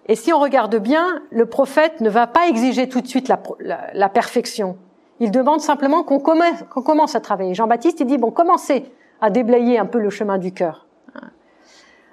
[0.07, 3.41] Et si on regarde bien, le prophète ne va pas exiger tout de suite la,
[3.61, 4.77] la, la perfection.
[5.21, 7.55] Il demande simplement qu'on commence, commence à travailler.
[7.55, 10.87] Jean-Baptiste, il dit, bon, commencez à déblayer un peu le chemin du cœur.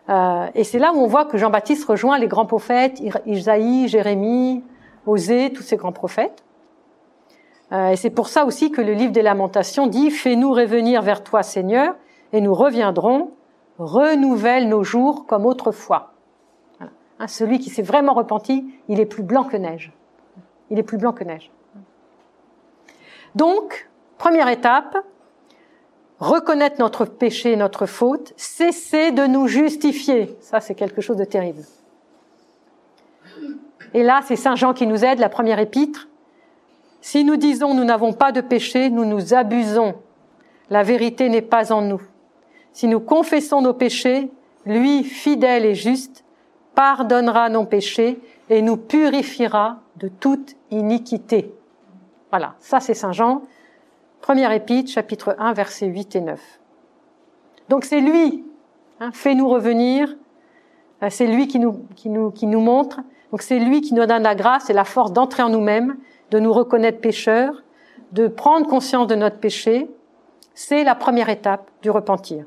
[0.10, 4.64] Euh, et c'est là où on voit que Jean-Baptiste rejoint les grands prophètes, Isaïe, Jérémie,
[5.06, 6.44] Osée, tous ces grands prophètes.
[7.74, 11.24] Euh, et c'est pour ça aussi que le livre des lamentations dit Fais-nous revenir vers
[11.24, 11.96] toi, Seigneur,
[12.32, 13.32] et nous reviendrons,
[13.78, 16.14] renouvelle nos jours comme autrefois.
[17.20, 19.92] Hein, celui qui s'est vraiment repenti, il est plus blanc que neige.
[20.70, 21.52] Il est plus blanc que neige.
[23.36, 24.98] Donc, première étape,
[26.20, 30.36] reconnaître notre péché, notre faute, cesser de nous justifier.
[30.42, 31.64] Ça, c'est quelque chose de terrible.
[33.94, 36.08] Et là, c'est Saint Jean qui nous aide, la première épître.
[37.02, 39.96] Si nous disons nous n'avons pas de péché, nous nous abusons.
[40.70, 42.02] La vérité n'est pas en nous.
[42.74, 44.30] Si nous confessons nos péchés,
[44.66, 46.26] lui, fidèle et juste,
[46.78, 48.20] pardonnera nos péchés
[48.52, 51.52] et nous purifiera de toute iniquité.
[52.30, 53.42] Voilà, ça c'est Saint Jean.
[54.22, 56.60] Première épître, chapitre 1, versets 8 et 9.
[57.70, 58.46] Donc c'est lui,
[59.00, 60.16] hein, fais-nous revenir,
[61.02, 63.00] euh, c'est lui qui nous, qui, nous, qui nous montre,
[63.32, 65.98] donc c'est lui qui nous donne la grâce et la force d'entrer en nous-mêmes,
[66.30, 67.64] de nous reconnaître pécheurs,
[68.12, 69.90] de prendre conscience de notre péché.
[70.54, 72.46] C'est la première étape du repentir.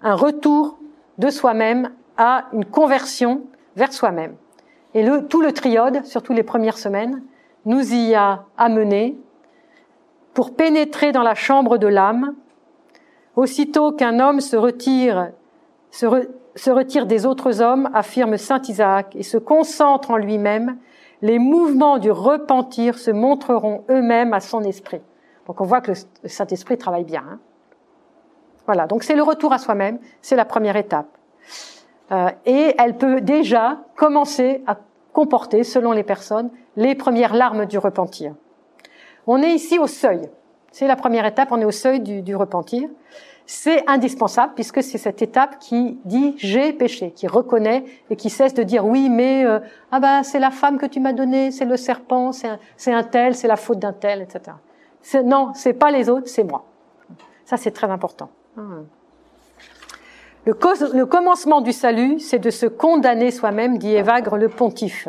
[0.00, 0.78] Un retour
[1.18, 3.42] de soi-même à une conversion
[3.76, 4.36] vers soi-même.
[4.94, 7.22] Et tout le triode, surtout les premières semaines,
[7.64, 9.16] nous y a amené
[10.34, 12.34] pour pénétrer dans la chambre de l'âme.
[13.36, 15.32] Aussitôt qu'un homme se retire,
[15.90, 20.76] se, retire des autres hommes, affirme saint Isaac, et se concentre en lui-même,
[21.22, 25.00] les mouvements du repentir se montreront eux-mêmes à son esprit.
[25.46, 27.24] Donc on voit que le Saint-Esprit travaille bien.
[27.28, 27.38] Hein.
[28.66, 31.08] voilà, donc c'est le retour à soi-même, c'est la première étape.
[32.14, 34.76] Euh, et elle peut déjà commencer à
[35.12, 38.34] comporter, selon les personnes, les premières larmes du repentir.
[39.26, 40.22] On est ici au seuil.
[40.70, 42.88] C'est la première étape, on est au seuil du, repentir.
[43.46, 48.54] C'est indispensable puisque c'est cette étape qui dit j'ai péché, qui reconnaît et qui cesse
[48.54, 49.60] de dire oui mais euh,
[49.92, 53.34] ah ben c'est la femme que tu m'as donnée, c'est le serpent, c'est un, tel,
[53.34, 54.56] c'est la faute d'un tel, etc.
[55.22, 56.64] Non, c'est pas les autres, c'est moi.
[57.44, 58.30] Ça c'est très important.
[60.46, 65.08] Le, commencement du salut, c'est de se condamner soi-même, dit Évagre le pontife.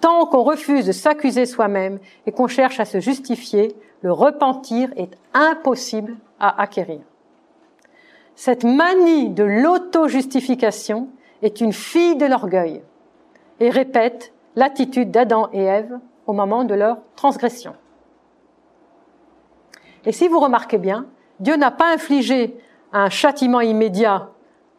[0.00, 5.16] Tant qu'on refuse de s'accuser soi-même et qu'on cherche à se justifier, le repentir est
[5.34, 7.00] impossible à acquérir.
[8.34, 11.08] Cette manie de l'auto-justification
[11.42, 12.82] est une fille de l'orgueil
[13.60, 17.74] et répète l'attitude d'Adam et Ève au moment de leur transgression.
[20.04, 21.06] Et si vous remarquez bien,
[21.38, 22.56] Dieu n'a pas infligé
[22.94, 24.30] un châtiment immédiat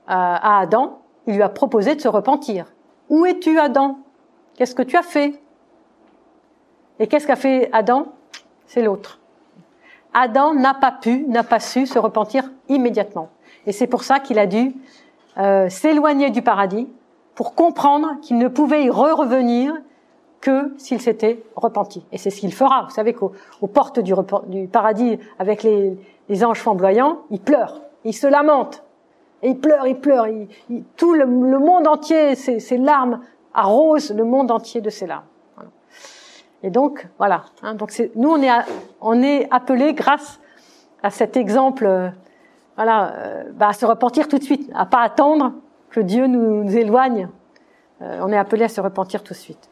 [0.08, 2.65] à Adam, il lui a proposé de se repentir.
[3.10, 3.99] Où es-tu, Adam?
[4.56, 5.39] Qu'est-ce que tu as fait?
[6.99, 8.08] Et qu'est-ce qu'a fait Adam?
[8.65, 9.19] C'est l'autre.
[10.13, 13.30] Adam n'a pas pu, n'a pas su se repentir immédiatement.
[13.67, 14.73] Et c'est pour ça qu'il a dû
[15.38, 16.88] euh, s'éloigner du paradis
[17.36, 19.73] pour comprendre qu'il ne pouvait y re-revenir
[20.39, 22.06] que s'il s'était repenti.
[22.12, 22.84] Et c'est ce qu'il fera.
[22.84, 23.34] Vous savez qu'aux
[23.73, 24.13] portes du,
[24.71, 28.83] paradis, avec les, anges flamboyants, il pleure, il se lamente.
[29.41, 30.27] Et il pleure, il pleure.
[30.95, 33.19] tout le, monde entier, ses, larmes
[33.53, 35.25] arrosent le monde entier de ses larmes.
[36.63, 37.43] Et donc, voilà.
[37.61, 38.49] Hein, donc nous, on est,
[39.01, 40.39] on est appelés, grâce
[41.03, 42.09] à cet exemple, euh,
[42.75, 45.53] voilà, euh, bah, à se repentir tout de suite, à pas attendre
[45.89, 47.29] que Dieu nous, éloigne.
[48.01, 49.69] Euh, on est appelé à se repentir tout de suite.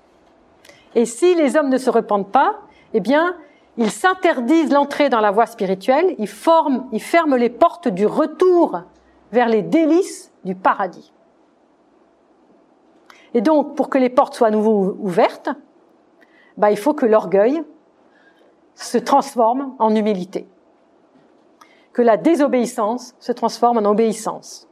[0.96, 2.60] Et si les hommes ne se repentent pas,
[2.94, 3.36] eh bien,
[3.78, 8.82] ils s'interdisent l'entrée dans la voie spirituelle, ils, forment, ils ferment les portes du retour
[9.32, 11.12] vers les délices du paradis.
[13.34, 15.50] Et donc, pour que les portes soient à nouveau ouvertes,
[16.58, 17.64] bah, il faut que l'orgueil
[18.76, 20.48] se transforme en humilité,
[21.94, 24.70] que la désobéissance se transforme en obéissance,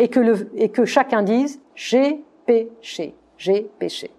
[0.00, 4.10] et que, le, et que chacun dise j'ai péché, j'ai péché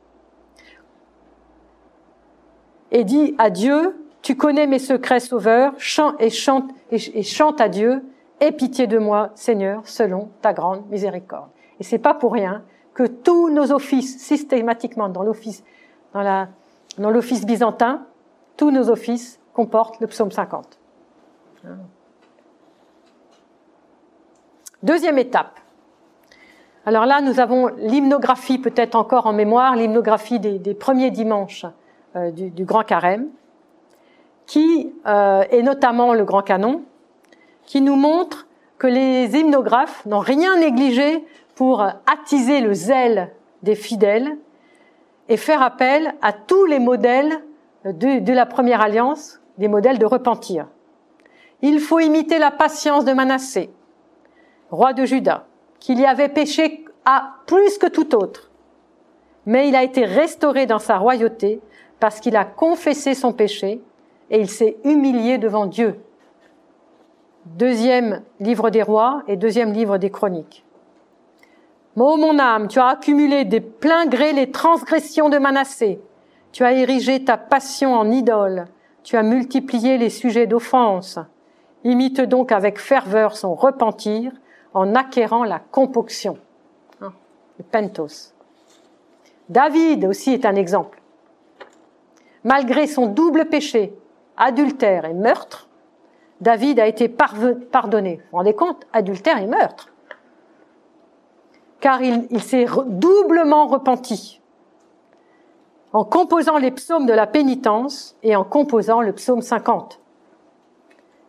[2.91, 7.69] et dit à Dieu, tu connais mes secrets sauveurs, chante et chante, et chante à
[7.69, 8.03] Dieu,
[8.39, 11.49] aie pitié de moi, Seigneur, selon ta grande miséricorde.
[11.79, 15.63] Et c'est pas pour rien que tous nos offices, systématiquement dans l'office,
[16.13, 16.49] dans la,
[16.97, 18.05] dans l'office byzantin,
[18.57, 20.77] tous nos offices comportent le psaume 50.
[24.83, 25.59] Deuxième étape.
[26.85, 31.65] Alors là, nous avons l'hymnographie peut-être encore en mémoire, l'hymnographie des premiers dimanches
[32.15, 33.29] euh, du, Grand Carême,
[34.45, 36.83] qui euh, est notamment le Grand Canon,
[37.65, 38.47] qui nous montre
[38.77, 43.31] que les hymnographes n'ont rien négligé pour attiser le zèle
[43.63, 44.37] des fidèles
[45.29, 47.43] et faire appel à tous les modèles
[47.85, 50.67] de, de, la première alliance, des modèles de repentir.
[51.61, 53.69] Il faut imiter la patience de Manassé,
[54.69, 55.45] roi de Juda,
[55.79, 58.51] qu'il y avait péché à plus que tout autre,
[59.45, 61.61] mais il a été restauré dans sa royauté
[62.01, 63.79] parce qu'il a confessé son péché
[64.31, 66.01] et il s'est humilié devant Dieu.
[67.45, 70.65] Deuxième livre des rois et deuxième livre des chroniques.
[71.95, 76.01] Ô mon âme, tu as accumulé des plein gré les transgressions de Manassé.
[76.51, 78.65] Tu as érigé ta passion en idole.
[79.03, 81.19] Tu as multiplié les sujets d'offense.
[81.83, 84.31] Imite donc avec ferveur son repentir
[84.73, 86.39] en acquérant la compoction.
[86.99, 87.13] Hein,
[87.59, 88.33] le pentos.
[89.49, 91.00] David aussi est un exemple
[92.43, 93.93] malgré son double péché,
[94.37, 95.67] adultère et meurtre,
[96.41, 98.15] David a été pardonné.
[98.15, 99.89] Vous vous rendez compte Adultère et meurtre.
[101.79, 104.41] Car il, s'est doublement repenti
[105.93, 109.99] en composant les psaumes de la pénitence et en composant le psaume 50.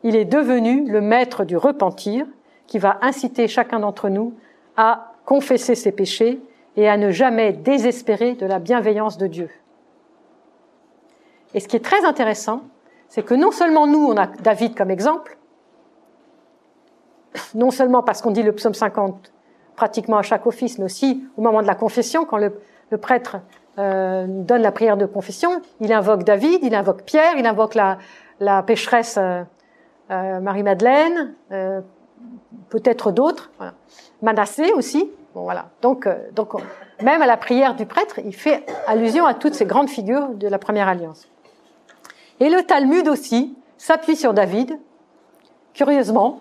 [0.05, 2.27] Il est devenu le maître du repentir
[2.66, 4.35] qui va inciter chacun d'entre nous
[4.77, 6.40] à confesser ses péchés
[6.77, 9.51] et à ne jamais désespérer de la bienveillance de Dieu.
[11.55, 12.62] Et ce qui est très intéressant,
[13.09, 15.37] c'est que non seulement nous, on a David comme exemple,
[17.55, 19.33] non seulement parce qu'on dit le psaume 50
[19.77, 22.53] pratiquement à chaque office, mais aussi au moment de la confession, quand le,
[23.01, 23.38] prêtre
[23.79, 28.62] euh, donne la prière de confession, il invoque David, il invoque Pierre, il invoque la,
[28.62, 29.43] pécheresse euh,
[30.11, 31.35] euh, Marie-Madeleine,
[32.69, 33.51] peut-être d'autres.
[34.21, 35.11] Manassé aussi.
[35.35, 35.67] Bon, voilà.
[35.81, 36.07] Donc
[37.03, 40.49] même à la prière du prêtre, il fait allusion à toutes ces grandes figures de
[40.49, 41.29] la première alliance.
[42.42, 44.76] Et le Talmud aussi s'appuie sur David,
[45.74, 46.40] curieusement,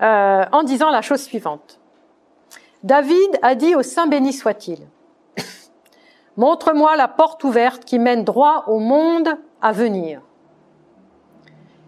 [0.00, 1.78] euh, en disant la chose suivante.
[2.84, 4.78] David a dit au Saint béni soit-il,
[6.38, 10.22] Montre-moi la porte ouverte qui mène droit au monde à venir.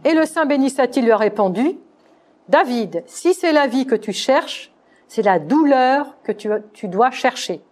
[0.04, 1.78] Et le Saint béni soit-il lui a répondu,
[2.50, 4.74] David, si c'est la vie que tu cherches,
[5.08, 7.62] c'est la douleur que tu, tu dois chercher.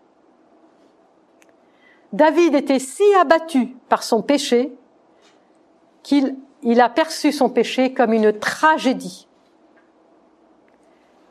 [2.15, 4.75] David était si abattu par son péché
[6.03, 9.27] qu'il il a perçu son péché comme une tragédie.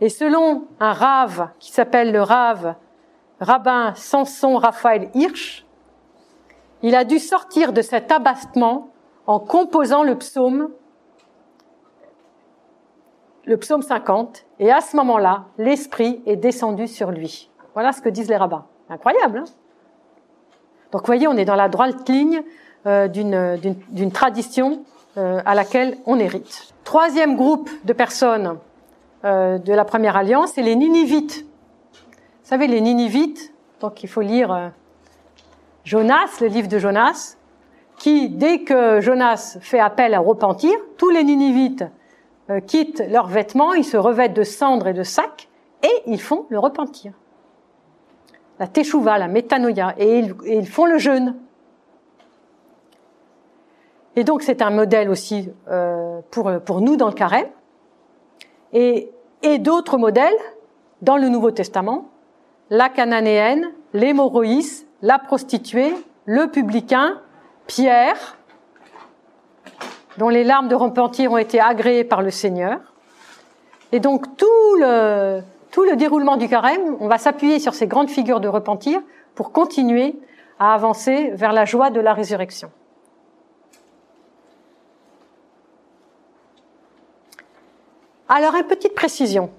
[0.01, 2.75] Et selon un rave qui s'appelle le rave
[3.39, 5.65] rabbin Samson Raphaël Hirsch,
[6.81, 8.89] il a dû sortir de cet abattement
[9.27, 10.69] en composant le psaume,
[13.45, 17.51] le psaume 50, et à ce moment-là, l'esprit est descendu sur lui.
[17.73, 18.65] Voilà ce que disent les rabbins.
[18.89, 19.43] Incroyable, hein?
[20.91, 22.43] Donc, vous voyez, on est dans la droite ligne
[22.85, 24.83] d'une tradition
[25.17, 26.73] euh, à laquelle on hérite.
[26.83, 28.57] Troisième groupe de personnes
[29.25, 31.45] euh, de la première alliance, c'est les Ninivites.
[31.93, 34.69] Vous savez, les Ninivites, donc il faut lire euh,
[35.83, 37.35] Jonas, le livre de Jonas,
[37.97, 41.83] qui, dès que Jonas fait appel à repentir, tous les Ninivites
[42.49, 45.49] euh, quittent leurs vêtements, ils se revêtent de cendres et de sacs,
[45.83, 47.11] et ils font le repentir.
[48.57, 51.35] La teshuva, la métanoïa, et ils, font le jeûne.
[54.15, 57.47] Et donc c'est un modèle aussi euh, pour, pour nous dans le carême.
[58.73, 60.37] Et, et d'autres modèles
[61.01, 62.09] dans le Nouveau Testament,
[62.69, 65.93] la cananéenne, l'hémorroïs, la prostituée,
[66.25, 67.19] le publicain,
[67.67, 68.37] Pierre,
[70.17, 72.79] dont les larmes de repentir ont été agréées par le Seigneur.
[73.91, 75.41] Et donc tout le,
[75.71, 79.01] tout le déroulement du carême, on va s'appuyer sur ces grandes figures de repentir
[79.33, 80.19] pour continuer
[80.59, 82.69] à avancer vers la joie de la résurrection.
[88.31, 89.49] Alors, une petite précision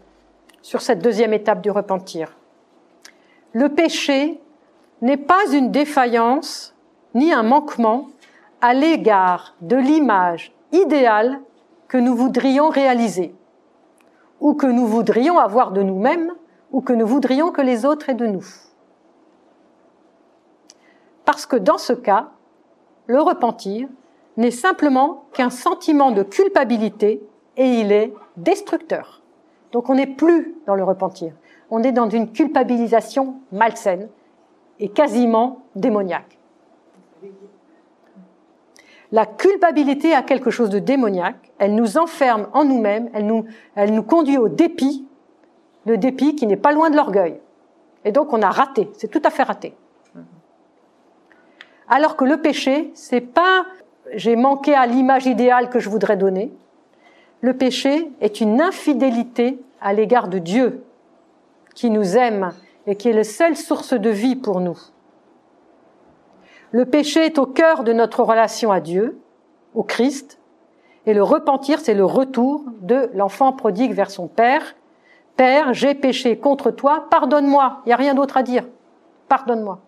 [0.63, 2.37] sur cette deuxième étape du repentir.
[3.53, 4.41] Le péché
[5.03, 6.73] n'est pas une défaillance
[7.15, 8.07] ni un manquement
[8.61, 11.41] à l'égard de l'image idéale
[11.89, 13.35] que nous voudrions réaliser,
[14.39, 16.33] ou que nous voudrions avoir de nous-mêmes,
[16.71, 18.45] ou que nous voudrions que les autres aient de nous.
[21.25, 22.29] Parce que dans ce cas,
[23.09, 23.89] le repentir
[24.37, 27.21] n'est simplement qu'un sentiment de culpabilité
[27.57, 29.23] et il est destructeur.
[29.73, 31.33] Donc on n'est plus dans le repentir,
[31.71, 34.09] on est dans une culpabilisation malsaine
[34.79, 36.39] et quasiment démoniaque.
[39.13, 44.39] La culpabilité a quelque chose de démoniaque, elle nous enferme en nous-mêmes, elle nous, conduit
[44.39, 45.07] au dépit,
[45.85, 47.41] le dépit qui n'est pas loin de l'orgueil.
[48.05, 49.75] Et donc on a raté, c'est tout à fait raté.
[51.89, 53.67] Alors que le péché, c'est pas
[54.15, 56.53] j'ai manqué à l'image idéale que je voudrais donner.
[57.41, 60.85] Le péché est une infidélité à l'égard de Dieu,
[61.75, 62.53] qui nous aime
[62.87, 64.79] et qui est la seule source de vie pour nous.
[66.73, 69.19] Le péché est au cœur de notre relation à Dieu,
[69.75, 70.39] au Christ,
[71.07, 74.77] et le repentir, c'est le retour de l'enfant prodigue vers son Père.
[75.37, 77.81] Père, j'ai péché contre toi, pardonne-moi.
[77.85, 78.67] Il n'y a rien d'autre à dire.
[79.29, 79.81] Pardonne-moi.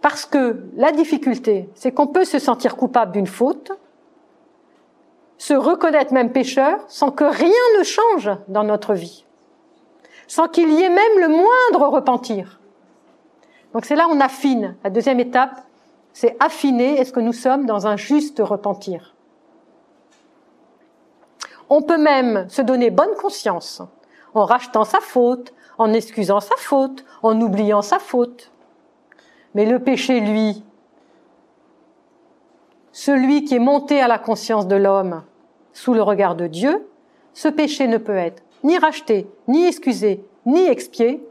[0.00, 3.72] Parce que la difficulté, c'est qu'on peut se sentir coupable d'une faute,
[5.42, 9.24] se reconnaître même pécheur, sans que rien ne change dans notre vie,
[10.28, 12.60] sans qu'il y ait même le moindre repentir.
[13.72, 14.76] Donc c'est là on affine.
[14.84, 15.60] La deuxième étape,
[16.12, 19.16] c'est affiner est-ce que nous sommes dans un juste repentir.
[21.68, 23.82] On peut même se donner bonne conscience
[24.34, 28.52] en rachetant sa faute, en excusant sa faute, en oubliant sa faute.
[29.56, 30.62] Mais le péché, lui,
[32.92, 35.24] celui qui est monté à la conscience de l'homme
[35.72, 36.86] sous le regard de Dieu,
[37.34, 41.26] ce péché ne peut être ni racheté, ni excusé, ni expié,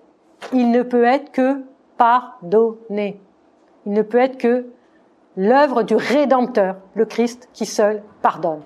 [0.53, 1.61] il ne peut être que
[1.97, 3.19] pardonner.
[3.85, 4.65] Il ne peut être que
[5.37, 8.61] l'œuvre du Rédempteur, le Christ, qui seul pardonne.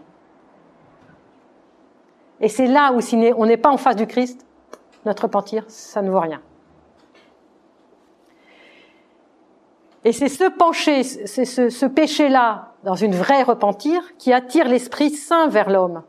[2.42, 4.46] Et c'est là où si on n'est pas en face du Christ,
[5.06, 6.42] notre repentir, ça ne vaut rien.
[10.06, 15.48] Et c'est ce pencher, c'est ce, péché-là, dans une vraie repentir, qui attire l'Esprit Saint
[15.48, 16.04] vers l'homme.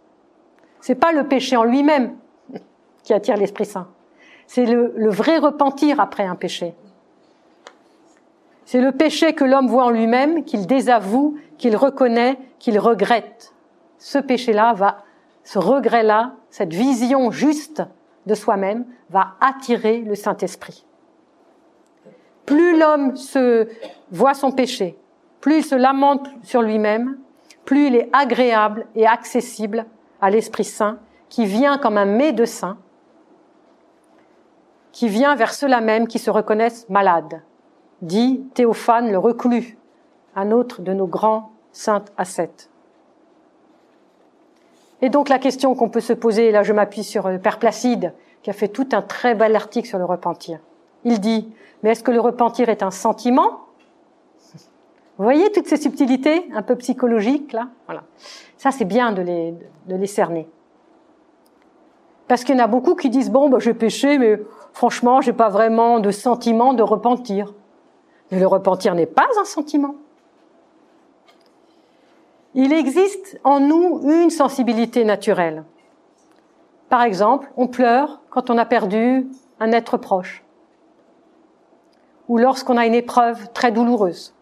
[0.80, 2.14] C'est pas le péché en lui-même
[3.02, 3.88] qui attire l'Esprit Saint.
[4.46, 6.74] C'est le, le, vrai repentir après un péché.
[8.66, 13.54] C'est le péché que l'homme voit en lui-même, qu'il désavoue, qu'il reconnaît, qu'il regrette.
[13.98, 15.04] Ce péché-là va,
[15.42, 17.82] ce regret-là, cette vision juste
[18.26, 20.85] de soi-même va attirer le Saint-Esprit.
[22.46, 23.68] Plus l'homme se
[24.10, 24.96] voit son péché,
[25.40, 27.18] plus il se lamente sur lui-même,
[27.64, 29.84] plus il est agréable et accessible
[30.20, 32.78] à l'Esprit Saint qui vient comme un médecin,
[34.92, 37.42] qui vient vers ceux-là même qui se reconnaissent malades,
[38.00, 39.76] dit Théophane le reclus,
[40.36, 42.70] un autre de nos grands saints ascètes.
[45.02, 48.14] Et donc la question qu'on peut se poser, là je m'appuie sur le Père Placide,
[48.42, 50.60] qui a fait tout un très bel article sur le repentir.
[51.06, 51.48] Il dit,
[51.82, 53.60] mais est-ce que le repentir est un sentiment?
[55.18, 57.68] Vous voyez toutes ces subtilités un peu psychologiques là?
[57.86, 58.02] Voilà.
[58.56, 59.54] Ça c'est bien de les,
[59.86, 60.48] de les cerner.
[62.26, 64.42] Parce qu'il y en a beaucoup qui disent, bon, bah, j'ai péché, mais
[64.72, 67.54] franchement, j'ai pas vraiment de sentiment de repentir.
[68.32, 69.94] Mais le repentir n'est pas un sentiment.
[72.54, 75.62] Il existe en nous une sensibilité naturelle.
[76.88, 79.28] Par exemple, on pleure quand on a perdu
[79.60, 80.42] un être proche
[82.28, 84.34] ou lorsqu'on a une épreuve très douloureuse.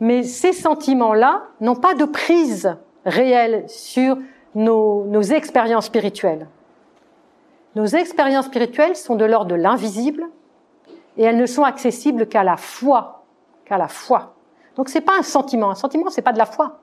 [0.00, 4.18] Mais ces sentiments-là n'ont pas de prise réelle sur
[4.54, 6.48] nos, nos expériences spirituelles.
[7.74, 10.28] Nos expériences spirituelles sont de l'ordre de l'invisible
[11.16, 13.24] et elles ne sont accessibles qu'à la foi,
[13.64, 14.34] qu'à la foi.
[14.76, 16.78] Donc c'est pas un sentiment, un sentiment c'est pas de la foi.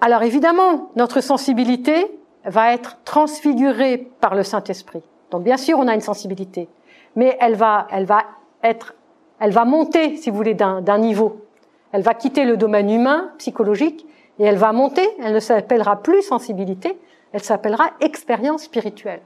[0.00, 2.10] Alors évidemment, notre sensibilité
[2.44, 5.02] va être transfigurée par le Saint-Esprit.
[5.30, 6.68] Donc bien sûr, on a une sensibilité,
[7.16, 8.24] mais elle va, elle va
[8.62, 8.94] être,
[9.40, 11.46] elle va monter, si vous voulez, d'un niveau.
[11.92, 14.06] Elle va quitter le domaine humain, psychologique,
[14.38, 15.08] et elle va monter.
[15.22, 16.98] Elle ne s'appellera plus sensibilité,
[17.32, 19.20] elle s'appellera expérience spirituelle.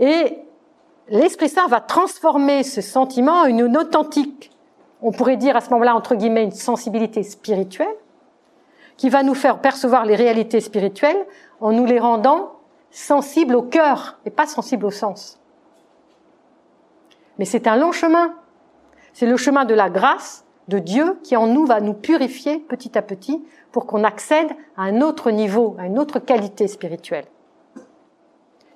[0.00, 0.38] Et
[1.08, 4.50] l'Esprit Saint va transformer ce sentiment en une authentique,
[5.02, 7.96] on pourrait dire à ce moment-là, entre guillemets, une sensibilité spirituelle,
[8.98, 11.26] qui va nous faire percevoir les réalités spirituelles
[11.60, 12.52] en nous les rendant
[12.90, 15.40] sensibles au cœur et pas sensibles au sens.
[17.38, 18.34] Mais c'est un long chemin.
[19.14, 22.98] C'est le chemin de la grâce de Dieu qui en nous va nous purifier petit
[22.98, 23.42] à petit
[23.72, 27.24] pour qu'on accède à un autre niveau, à une autre qualité spirituelle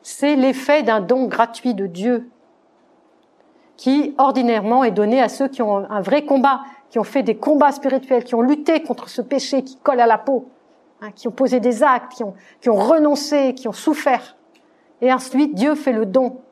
[0.03, 2.29] c'est l'effet d'un don gratuit de Dieu
[3.77, 6.61] qui ordinairement est donné à ceux qui ont un vrai combat,
[6.93, 10.07] qui ont fait des combats spirituels, qui ont lutté contre ce péché qui colle à
[10.07, 10.51] la peau,
[11.01, 14.37] hein, qui ont posé des actes, qui ont, qui ont renoncé, qui ont souffert.
[15.01, 16.43] Et ensuite, Dieu fait le don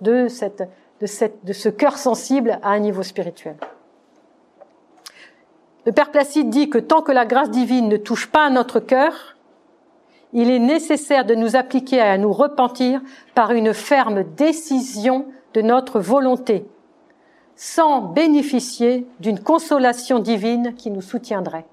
[0.00, 0.62] de, cette,
[1.00, 3.56] de, cette, de ce cœur sensible à un niveau spirituel.
[5.86, 8.78] Le Père Placide dit que tant que la grâce divine ne touche pas à notre
[8.78, 9.36] cœur,
[10.32, 13.00] il est nécessaire de nous appliquer à nous repentir
[13.34, 16.64] par une ferme décision de notre volonté,
[17.62, 21.66] sans bénéficier d'une consolation divine qui nous soutiendrait.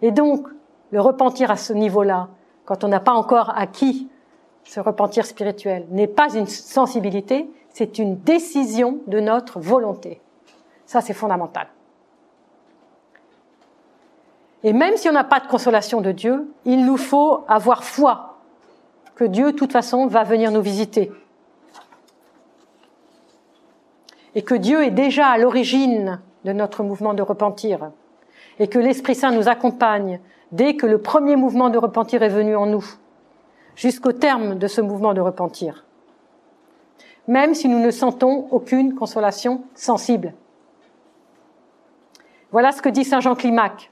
[0.00, 0.48] Et donc,
[0.92, 2.30] le repentir à ce niveau-là,
[2.64, 4.08] quand on n'a pas encore acquis
[4.64, 10.22] ce repentir spirituel, n'est pas une sensibilité, c'est une décision de notre volonté.
[10.86, 11.66] Ça, c'est fondamental.
[14.64, 18.38] Et même si on n'a pas de consolation de Dieu, il nous faut avoir foi
[19.16, 21.12] que Dieu, de toute façon, va venir nous visiter.
[24.36, 27.90] Et que Dieu est déjà à l'origine de notre mouvement de repentir.
[28.60, 30.20] Et que l'Esprit Saint nous accompagne
[30.52, 32.84] dès que le premier mouvement de repentir est venu en nous,
[33.74, 35.84] jusqu'au terme de ce mouvement de repentir.
[37.26, 40.34] Même si nous ne sentons aucune consolation sensible.
[42.52, 43.90] Voilà ce que dit Saint Jean Climac.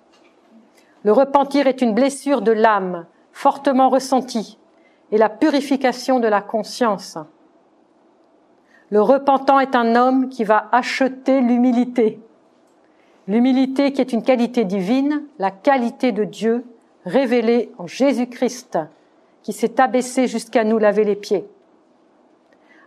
[1.03, 4.59] Le repentir est une blessure de l'âme, fortement ressentie,
[5.11, 7.19] et la purification de la conscience.
[8.95, 12.21] Le repentant est un homme qui va acheter l'humilité.
[13.27, 16.65] L'humilité qui est une qualité divine, la qualité de Dieu
[17.05, 18.79] révélée en Jésus-Christ,
[19.43, 21.45] qui s'est abaissé jusqu'à nous laver les pieds.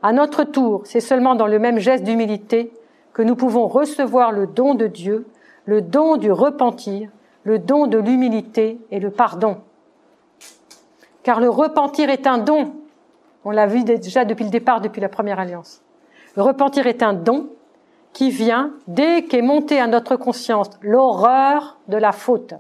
[0.02, 2.72] À notre tour, c'est seulement dans le même geste d'humilité
[3.12, 5.28] que nous pouvons recevoir le don de Dieu,
[5.66, 7.10] le don du repentir,
[7.44, 9.58] le don de l'humilité et le pardon.
[11.24, 12.76] Car le repentir est un don.
[13.44, 15.82] On l'a vu déjà depuis le départ, depuis la première alliance.
[16.38, 17.50] Le repentir est un don
[18.14, 22.54] qui vient dès qu'est montée à notre conscience l'horreur de la faute.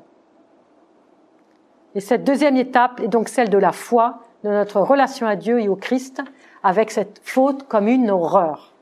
[1.93, 5.61] Et cette deuxième étape est donc celle de la foi, de notre relation à Dieu
[5.61, 6.23] et au Christ,
[6.63, 8.73] avec cette faute comme une horreur.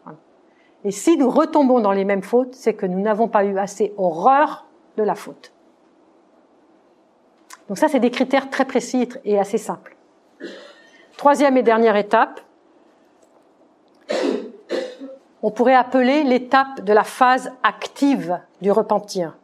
[0.86, 3.94] Et si nous retombons dans les mêmes fautes, c'est que nous n'avons pas eu assez
[3.98, 4.66] horreur
[4.96, 5.52] de la faute.
[7.68, 9.98] Donc ça, c'est des critères très précis et assez simples.
[11.18, 12.40] Troisième et dernière étape,
[15.46, 19.38] on pourrait appeler l'étape de la phase active du repentir.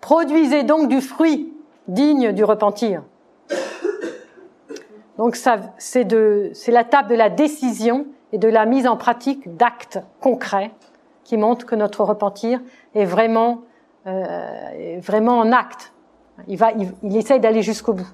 [0.00, 1.52] Produisez donc du fruit
[1.88, 3.02] digne du repentir.
[5.18, 10.70] Donc c'est de, c'est de la décision et de la mise en pratique d'actes concrets
[11.22, 12.58] qui montrent que notre repentir
[12.94, 13.64] est vraiment,
[14.06, 15.92] euh, en acte,
[16.48, 16.70] il, va,
[17.02, 18.08] il, essaye d'aller jusqu'au bout.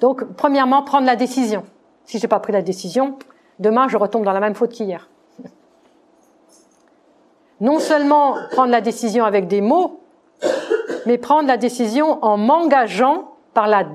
[0.00, 1.64] Donc, premièrement, prendre la décision.
[2.04, 3.18] Si j'ai pas pris la décision,
[3.58, 5.08] demain, je retombe dans la même faute qu'hier.
[7.60, 10.00] Non seulement prendre la décision avec des mots,
[11.06, 13.86] mais prendre la décision en m'engageant par la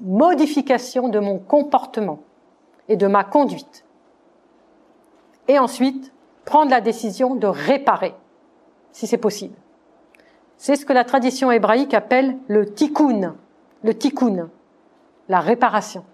[0.00, 2.20] modification de mon comportement
[2.88, 3.84] et de ma conduite.
[5.48, 6.12] Et ensuite,
[6.44, 8.14] prendre la décision de réparer,
[8.92, 9.56] si c'est possible.
[10.56, 13.34] C'est ce que la tradition hébraïque appelle le tikkun,
[13.82, 14.48] le tikkun,
[15.28, 16.04] la réparation.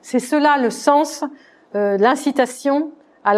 [0.00, 1.24] C'est cela le sens,
[1.74, 2.90] euh, l'incitation
[3.24, 3.34] à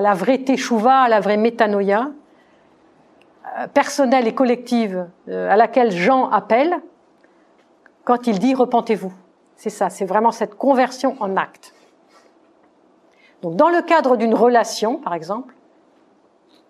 [0.00, 2.10] la, vraie teshuva, à la vraie métanoïa,
[3.58, 6.80] euh, personnelle et collective, euh, à laquelle Jean appelle
[8.04, 9.12] quand il dit repentez-vous.
[9.54, 11.74] C'est ça, c'est vraiment cette conversion en acte.
[13.42, 15.54] Donc dans le cadre d'une relation, par exemple,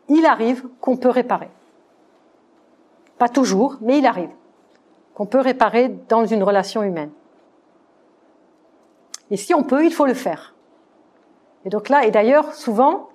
[0.09, 1.51] il arrive qu'on peut réparer.
[3.19, 4.31] Pas toujours, mais il arrive
[5.15, 7.11] qu'on peut réparer dans une relation humaine.
[9.31, 10.55] Et si on peut, il faut le faire.
[11.65, 13.09] Et donc là, et d'ailleurs, souvent,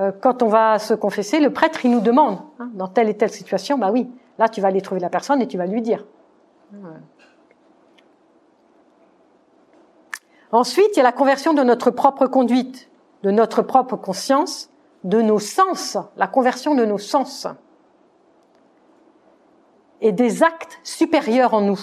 [0.00, 3.16] euh, quand on va se confesser, le prêtre, il nous demande, hein, dans telle et
[3.16, 5.82] telle situation, bah oui, là, tu vas aller trouver la personne et tu vas lui
[5.82, 6.04] dire.
[10.50, 12.88] Ensuite, il y a la conversion de notre propre conduite,
[13.22, 14.70] de notre propre conscience,
[15.04, 17.46] de nos sens, la conversion de nos sens
[20.00, 21.80] et des actes supérieurs en nous.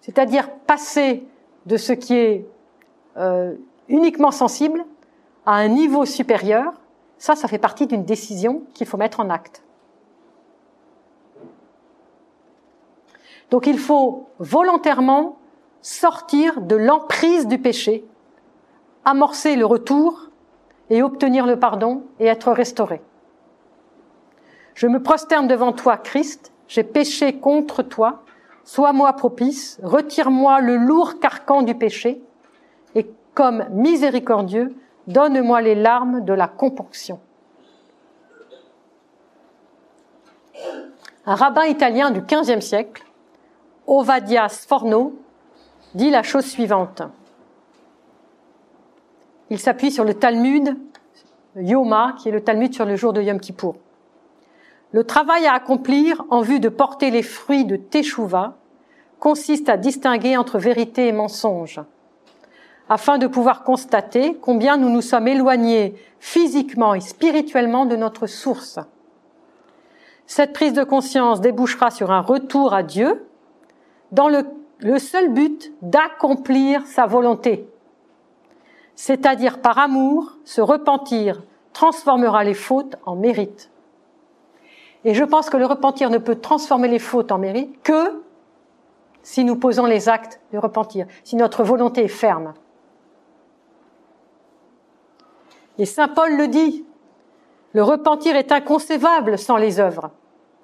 [0.00, 1.26] C'est-à-dire passer
[1.70, 2.44] de ce qui est
[3.16, 3.54] euh,
[3.88, 4.84] uniquement sensible
[5.46, 6.72] à un niveau supérieur,
[7.16, 9.62] ça, ça fait partie d'une décision qu'il faut mettre en acte.
[13.50, 15.38] Donc il faut volontairement
[15.80, 18.04] sortir de l'emprise du péché,
[19.04, 20.28] amorcer le retour
[20.88, 23.00] et obtenir le pardon et être restauré.
[24.74, 28.24] Je me prosterne devant toi, Christ, j'ai péché contre toi,
[28.70, 32.22] sois-moi propice, retire-moi le lourd carcan du péché,
[32.94, 34.76] et comme miséricordieux,
[35.08, 37.18] donne-moi les larmes de la componction.
[41.26, 43.02] Un rabbin italien du XVe siècle,
[43.88, 45.14] Ovadia Sforno,
[45.94, 47.02] dit la chose suivante.
[49.48, 50.76] Il s'appuie sur le Talmud
[51.56, 53.74] Yoma, qui est le Talmud sur le jour de Yom Kippour.
[54.92, 58.59] Le travail à accomplir en vue de porter les fruits de Teshuvah
[59.20, 61.80] consiste à distinguer entre vérité et mensonge,
[62.88, 68.80] afin de pouvoir constater combien nous nous sommes éloignés physiquement et spirituellement de notre source.
[70.26, 73.26] Cette prise de conscience débouchera sur un retour à Dieu
[74.10, 74.44] dans le,
[74.98, 77.68] seul but d'accomplir sa volonté.
[78.94, 81.42] C'est-à-dire par amour, se repentir
[81.72, 83.70] transformera les fautes en mérite.
[85.04, 88.22] Et je pense que le repentir ne peut transformer les fautes en mérite que
[89.22, 92.54] si nous posons les actes de repentir, si notre volonté est ferme.
[95.78, 96.84] Et Saint Paul le dit,
[97.72, 100.10] le repentir est inconcevable sans les œuvres.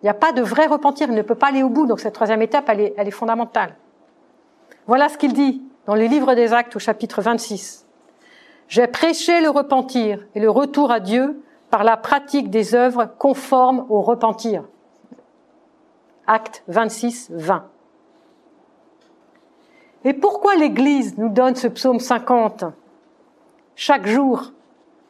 [0.02, 2.00] Il n'y a pas de vrai repentir, il ne peut pas aller au bout, donc
[2.00, 3.76] cette troisième étape, elle est, fondamentale.
[4.86, 7.86] Voilà ce qu'il dit dans le livre des actes au chapitre 26.
[8.68, 13.86] J'ai prêché le repentir et le retour à Dieu par la pratique des œuvres conformes
[13.88, 14.64] au repentir.
[16.26, 17.64] Acte 26, 20.
[20.06, 22.64] Et pourquoi l'Église nous donne ce psaume 50
[23.74, 24.52] Chaque jour,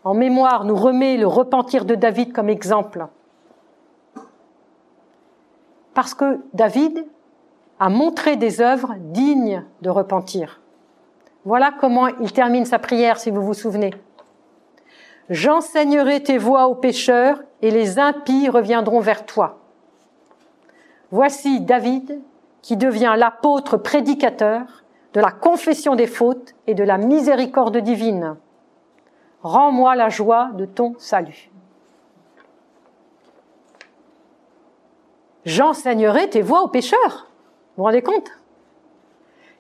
[0.04, 3.06] en mémoire, nous remet le repentir de David comme exemple.
[5.92, 7.06] Parce que David
[7.78, 10.62] a montré des œuvres dignes de repentir.
[11.44, 13.92] Voilà comment il termine sa prière, si vous vous souvenez.
[15.28, 19.58] J'enseignerai tes voies aux pécheurs et les impies reviendront vers toi.
[21.10, 22.18] Voici David
[22.62, 24.84] qui devient l'apôtre prédicateur
[25.16, 28.36] de la confession des fautes et de la miséricorde divine.
[29.42, 31.50] Rends-moi la joie de ton salut.
[35.46, 37.30] J'enseignerai tes voies aux pécheurs.
[37.76, 38.30] Vous vous rendez compte?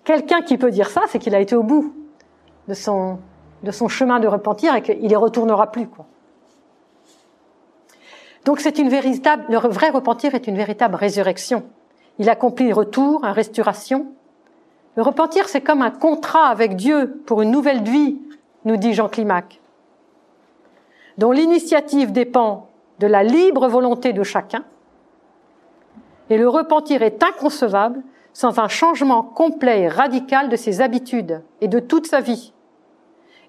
[0.04, 1.94] Quelqu'un qui peut dire ça, c'est qu'il a été au bout
[2.68, 3.18] de son,
[3.88, 5.88] chemin de repentir et qu'il y retournera plus.
[8.44, 11.62] Donc c'est une véritable, le vrai repentir est une véritable résurrection.
[12.18, 14.12] Il accomplit le retour, une restauration.
[14.96, 18.18] Le repentir, c'est comme un contrat avec Dieu pour une nouvelle vie,
[18.64, 19.60] nous dit Jean Climac,
[21.18, 22.68] dont l'initiative dépend
[22.98, 24.64] de la libre volonté de chacun.
[26.30, 31.68] Et le repentir est inconcevable sans un changement complet et radical de ses habitudes et
[31.68, 32.54] de toute sa vie.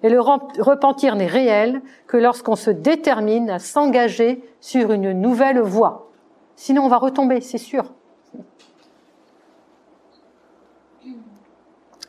[0.02, 6.10] Et le repentir n'est réel que lorsqu'on se détermine à s'engager sur une nouvelle voie.
[6.56, 7.84] Sinon, on va retomber, c'est sûr.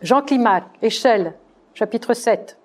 [0.02, 1.34] Jean Climac, Échelle,
[1.74, 2.58] chapitre 7.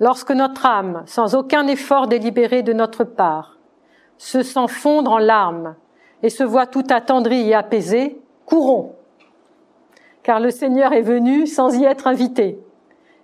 [0.00, 3.56] Lorsque notre âme, sans aucun effort délibéré de notre part,
[4.18, 5.76] se sent fondre en larmes
[6.24, 8.96] et se voit tout attendrie et apaisée, courons,
[10.24, 12.58] car le Seigneur est venu sans y être invité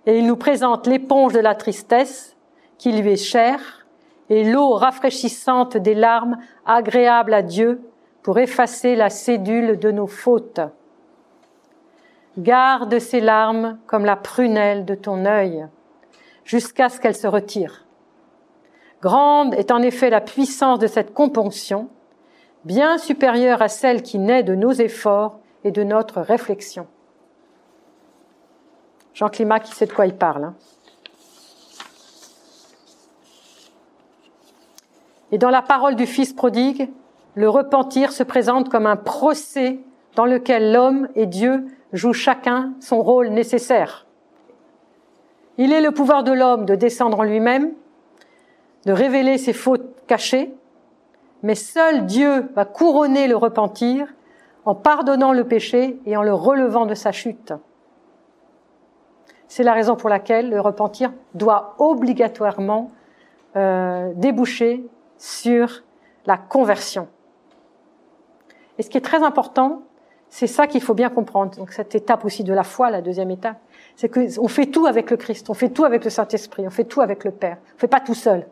[0.05, 2.37] et il nous présente l'éponge de la tristesse
[2.77, 3.85] qui lui est chère
[4.29, 7.81] et l'eau rafraîchissante des larmes agréables à Dieu
[8.21, 10.61] pour effacer la cédule de nos fautes.
[12.37, 15.67] Garde ces larmes comme la prunelle de ton œil
[16.43, 17.85] jusqu'à ce qu'elles se retirent.
[19.01, 21.89] Grande est en effet la puissance de cette componction,
[22.63, 26.87] bien supérieure à celle qui naît de nos efforts et de notre réflexion.
[29.13, 30.45] Jean Climat qui sait de quoi il parle.
[30.45, 30.55] Hein.
[35.31, 36.89] Et dans la parole du Fils prodigue,
[37.35, 39.79] le repentir se présente comme un procès
[40.15, 44.05] dans lequel l'homme et Dieu jouent chacun son rôle nécessaire.
[45.57, 47.71] Il est le pouvoir de l'homme de descendre en lui-même,
[48.85, 50.53] de révéler ses fautes cachées,
[51.43, 54.07] mais seul Dieu va couronner le repentir
[54.65, 57.53] en pardonnant le péché et en le relevant de sa chute.
[59.47, 62.91] C'est la raison pour laquelle le repentir doit obligatoirement
[63.55, 64.83] euh, déboucher
[65.17, 65.83] sur
[66.25, 67.07] la conversion.
[68.79, 69.83] Et ce qui est très important,
[70.33, 71.55] c'est ça qu'il faut bien comprendre.
[71.57, 73.57] Donc cette étape aussi de la foi, la deuxième étape,
[73.95, 76.85] c'est qu'on fait tout avec le Christ, on fait tout avec le Saint-Esprit, on fait
[76.85, 77.59] tout avec le Père.
[77.75, 78.47] On fait pas tout seul.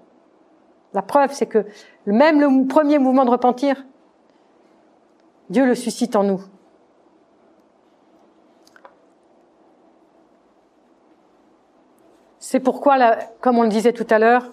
[0.93, 1.65] La preuve, c'est que
[2.05, 3.83] même le premier mouvement de repentir,
[5.49, 6.41] Dieu le suscite en nous.
[12.37, 14.51] C'est pourquoi, comme on le disait tout à l'heure,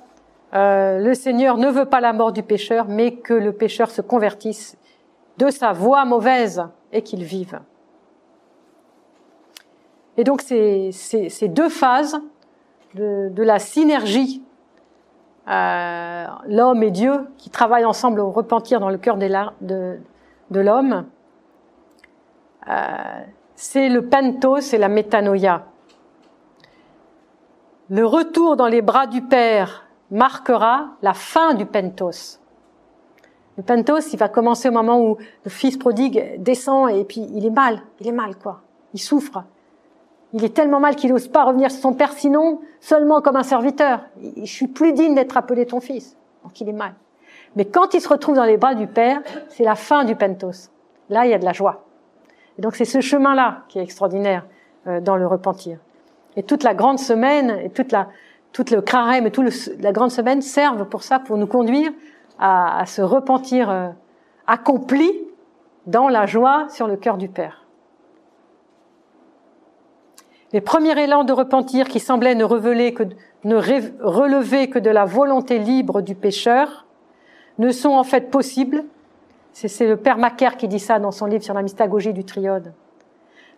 [0.55, 4.01] euh, le Seigneur ne veut pas la mort du pécheur, mais que le pécheur se
[4.01, 4.79] convertisse
[5.37, 7.61] de sa voie mauvaise et qu'il vive.
[10.17, 10.91] Et donc ces,
[11.49, 12.21] deux phases
[12.95, 14.43] de, la synergie,
[15.49, 19.99] euh, l'homme et Dieu, qui travaillent ensemble au repentir dans le cœur de,
[20.51, 21.07] de l'homme,
[22.69, 23.23] euh,
[23.55, 25.65] c'est le pentos et la métanoïa.
[27.91, 32.41] Le retour dans les bras du Père marquera la fin du pentos.
[33.59, 37.45] Le pentos, il va commencer au moment où le fils prodigue descend et puis il
[37.45, 38.61] est mal, il est mal quoi.
[38.95, 39.43] Il souffre.
[40.33, 43.43] Il est tellement mal qu'il n'ose pas revenir sur son père, sinon seulement comme un
[43.43, 44.03] serviteur.
[44.23, 46.17] Je suis plus digne d'être appelé ton fils.
[46.45, 46.95] Donc il est mal.
[47.57, 50.71] Mais quand il se retrouve dans les bras du père, c'est la fin du pentos.
[51.11, 51.85] Là, il y a de la joie.
[52.59, 54.47] Et donc c'est ce chemin-là qui est extraordinaire
[54.87, 55.79] euh, dans le repentir.
[56.37, 58.07] Et toute la grande semaine, et toute la,
[58.53, 61.91] toute le carême et toute la grande semaine servent pour ça, pour nous conduire
[62.39, 63.89] à, se repentir euh,
[64.47, 65.11] accompli
[65.87, 67.65] dans la joie sur le cœur du Père.
[70.53, 72.95] Les premiers élans de repentir qui semblaient ne relever
[74.71, 76.87] que de la volonté libre du pécheur
[77.59, 78.85] ne sont en fait possibles,
[79.53, 82.73] c'est le Père Macaire qui dit ça dans son livre sur la mystagogie du triode,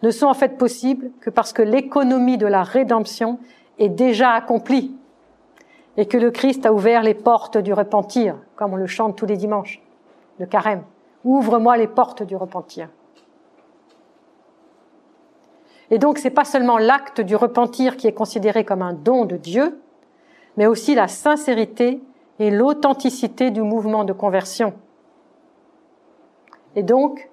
[0.03, 3.39] ne sont en fait possibles que parce que l'économie de la rédemption
[3.79, 4.97] est déjà accomplie
[5.97, 9.27] et que le Christ a ouvert les portes du repentir, comme on le chante tous
[9.27, 9.83] les dimanches,
[10.39, 10.83] le carême.
[11.25, 12.89] Ouvre-moi les portes du repentir.
[15.91, 19.37] Et donc, c'est pas seulement l'acte du repentir qui est considéré comme un don de
[19.37, 19.81] Dieu,
[20.57, 22.01] mais aussi la sincérité
[22.39, 24.73] et l'authenticité du mouvement de conversion.
[26.77, 27.29] Et donc,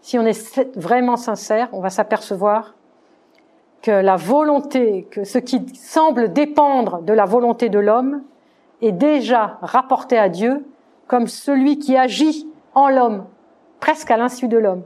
[0.00, 2.74] si on est vraiment sincère, on va s'apercevoir
[3.82, 8.22] que la volonté, que ce qui semble dépendre de la volonté de l'homme
[8.82, 10.66] est déjà rapporté à Dieu
[11.06, 13.26] comme celui qui agit en l'homme,
[13.80, 14.82] presque à l'insu de l'homme,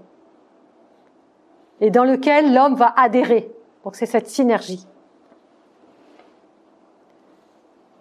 [1.80, 3.51] et dans lequel l'homme va adhérer.
[3.84, 4.86] Donc c'est cette synergie.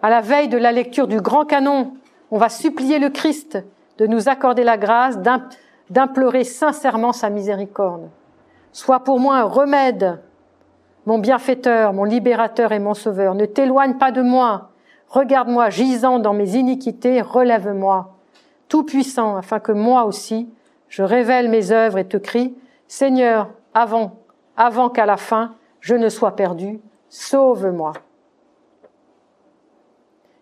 [0.02, 1.94] À la veille de la lecture du grand canon,
[2.30, 3.58] on va supplier le Christ
[3.98, 5.18] de nous accorder la grâce
[5.90, 8.08] d'implorer sincèrement sa miséricorde.
[8.72, 10.20] Sois pour moi un remède
[11.06, 14.70] mon bienfaiteur, mon libérateur et mon sauveur, ne t'éloigne pas de moi.
[15.08, 18.14] Regarde-moi gisant dans mes iniquités, relève-moi.
[18.68, 20.48] Tout-puissant, afin que moi aussi,
[20.88, 24.16] je révèle mes œuvres et te crie, Seigneur, avant,
[24.56, 27.92] avant qu'à la fin, je ne sois perdu, sauve-moi.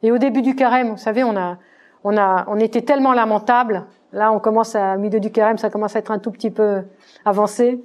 [0.03, 1.59] Et au début du carême, vous savez, on a,
[2.05, 3.87] on a, on était tellement lamentable.
[4.13, 6.51] Là, on commence à, au milieu du carême, ça commence à être un tout petit
[6.51, 6.83] peu
[7.25, 7.83] avancé.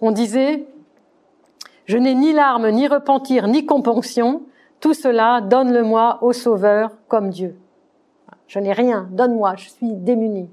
[0.00, 0.66] On disait,
[1.86, 4.42] je n'ai ni larmes, ni repentir, ni componction.
[4.80, 7.56] Tout cela, donne-le-moi au Sauveur comme Dieu.
[8.46, 10.50] Je n'ai rien, donne-moi, je suis démuni.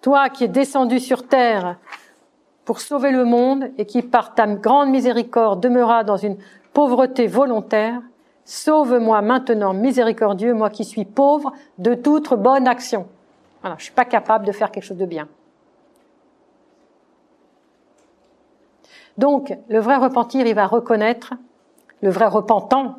[0.00, 1.76] Toi qui es descendu sur terre
[2.64, 6.36] pour sauver le monde et qui par ta grande miséricorde demeura dans une
[6.72, 8.00] pauvreté volontaire,
[8.44, 13.06] sauve-moi maintenant, miséricordieux, moi qui suis pauvre de toute bonne action.
[13.62, 15.28] Voilà, je suis pas capable de faire quelque chose de bien.
[19.18, 21.34] Donc, le vrai repentir, il va reconnaître,
[22.02, 22.96] le vrai repentant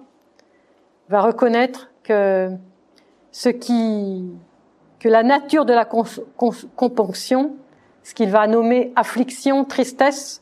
[1.09, 2.49] va reconnaître que
[3.31, 4.31] ce qui,
[4.99, 7.55] que la nature de la componction,
[8.03, 10.41] ce qu'il va nommer affliction, tristesse,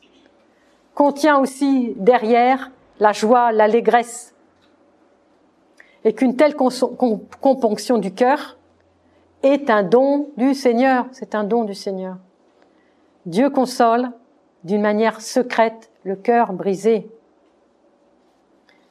[0.94, 4.34] contient aussi derrière la joie, l'allégresse,
[6.04, 8.56] et qu'une telle componction du cœur
[9.42, 12.16] est un don du Seigneur, c'est un don du Seigneur.
[13.26, 14.10] Dieu console,
[14.66, 17.08] d'une manière secrète le cœur brisé.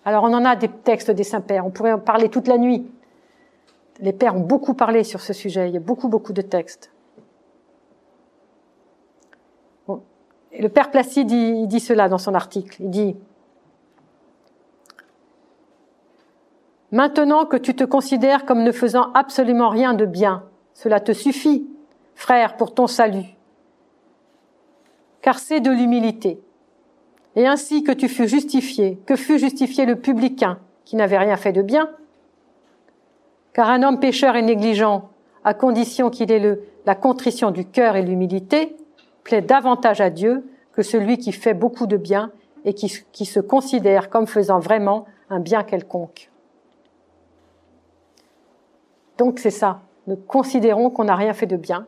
[0.06, 2.90] Alors on en a des textes des saints-pères, on pourrait en parler toute la nuit.
[4.00, 6.92] Les pères ont beaucoup parlé sur ce sujet, il y a beaucoup, beaucoup de textes.
[10.58, 11.28] le père Placide,
[11.68, 12.82] dit cela dans son article.
[12.82, 13.18] Il dit,
[16.94, 21.68] Maintenant que tu te considères comme ne faisant absolument rien de bien, cela te suffit,
[22.14, 23.35] frère, pour ton salut.
[25.26, 26.40] Car c'est de l'humilité.
[27.36, 31.52] Et ainsi que tu fus justifié, que fut justifié le publicain, qui n'avait rien fait
[31.52, 31.90] de bien.
[33.52, 35.10] Car un homme pécheur et négligent,
[35.44, 38.76] à condition qu'il ait la contrition du cœur et l'humilité,
[39.24, 42.32] plaît davantage à Dieu que celui qui fait beaucoup de bien
[42.64, 46.30] et qui se considère comme faisant vraiment un bien quelconque.
[49.18, 49.82] Donc c'est ça.
[50.06, 51.88] Nous considérons qu'on n'a rien fait de bien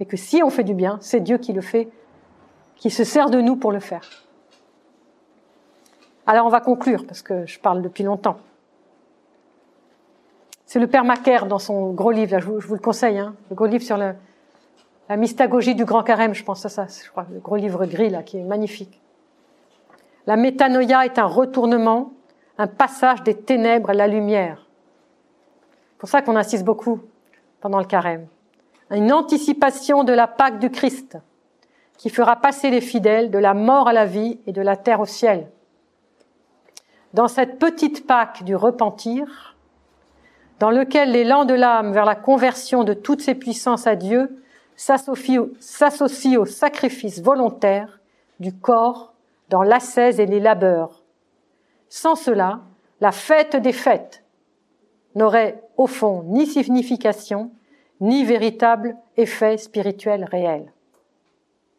[0.00, 1.90] et que si on fait du bien, c'est Dieu qui le fait,
[2.78, 4.08] qui se sert de nous pour le faire.
[6.26, 8.38] Alors on va conclure parce que je parle depuis longtemps.
[10.66, 13.66] C'est le père Macaire dans son gros livre, je, vous, le conseille, hein, le gros
[13.66, 14.14] livre sur la
[15.16, 18.22] mystagogie du grand carême, je pense à ça, je crois, le gros livre gris là,
[18.22, 19.00] qui est magnifique.
[20.26, 22.12] La métanoïa est un retournement,
[22.58, 24.66] un passage des ténèbres à la lumière.
[25.92, 27.00] C'est pour ça qu'on insiste beaucoup
[27.62, 28.26] pendant le carême.
[28.90, 31.16] Une anticipation de la Pâque du Christ,
[31.98, 35.00] qui fera passer les fidèles de la mort à la vie et de la terre
[35.00, 35.50] au ciel.
[37.12, 39.56] Dans cette petite Pâque du repentir,
[40.60, 44.42] dans lequel l'élan de l'âme vers la conversion de toutes ses puissances à Dieu
[44.76, 48.00] s'associe au sacrifice volontaire
[48.38, 49.12] du corps
[49.48, 51.02] dans l'ascèse et les labeurs.
[51.88, 52.60] Sans cela,
[53.00, 54.24] la fête des fêtes
[55.16, 57.50] n'aurait au fond ni signification,
[58.00, 60.72] ni véritable effet spirituel réel.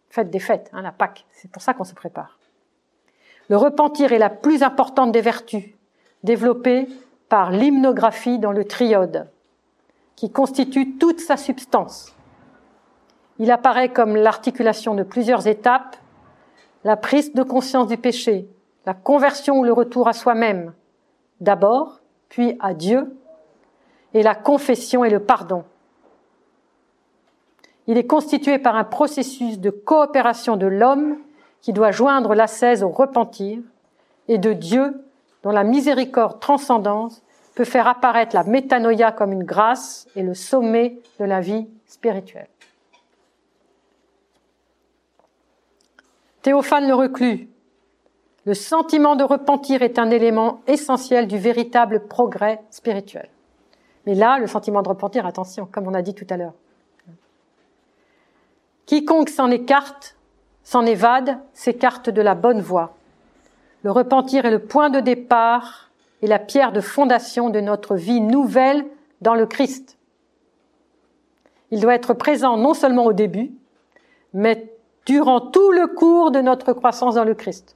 [0.10, 2.40] Fête des fêtes, hein, la Pâque, c'est pour ça qu'on se prépare.
[3.50, 5.66] Le repentir est la plus importante des vertus,
[6.24, 6.88] développée
[7.30, 9.30] par l'hymnographie dans le triode,
[10.16, 12.16] qui constitue toute sa substance.
[13.38, 15.96] Il apparaît comme l'articulation de plusieurs étapes,
[16.84, 18.48] la prise de conscience du péché,
[18.86, 20.74] la conversion ou le retour à soi-même,
[21.40, 22.00] d'abord,
[22.30, 23.16] puis à Dieu,
[24.14, 25.64] et la confession et le pardon.
[27.90, 31.18] Il est constitué par un processus de coopération de l'homme
[31.60, 33.58] qui doit joindre l'ascèse au repentir
[34.28, 35.04] et de Dieu
[35.42, 37.24] dont la miséricorde transcendance
[37.56, 42.48] peut faire apparaître la métanoïa comme une grâce et le sommet de la vie spirituelle.
[46.44, 47.50] Théophane le reclus.
[48.46, 53.30] Le sentiment de repentir est un élément essentiel du véritable progrès spirituel.
[54.06, 56.54] Mais là, le sentiment de repentir, attention, comme on a dit tout à l'heure.
[58.90, 60.16] Quiconque s'en écarte,
[60.64, 62.96] s'en évade, s'écarte de la bonne voie.
[63.84, 65.92] Le repentir est le point de départ
[66.24, 68.84] et la pierre de fondation de notre vie nouvelle
[69.22, 70.00] dans le Christ.
[71.70, 73.52] Il doit être présent non seulement au début,
[74.34, 74.74] mais
[75.06, 77.76] durant tout le cours de notre croissance dans le Christ,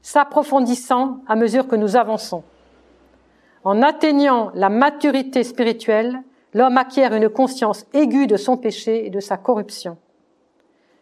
[0.00, 2.42] s'approfondissant à mesure que nous avançons.
[3.64, 6.22] En atteignant la maturité spirituelle,
[6.54, 9.98] l'homme acquiert une conscience aiguë de son péché et de sa corruption.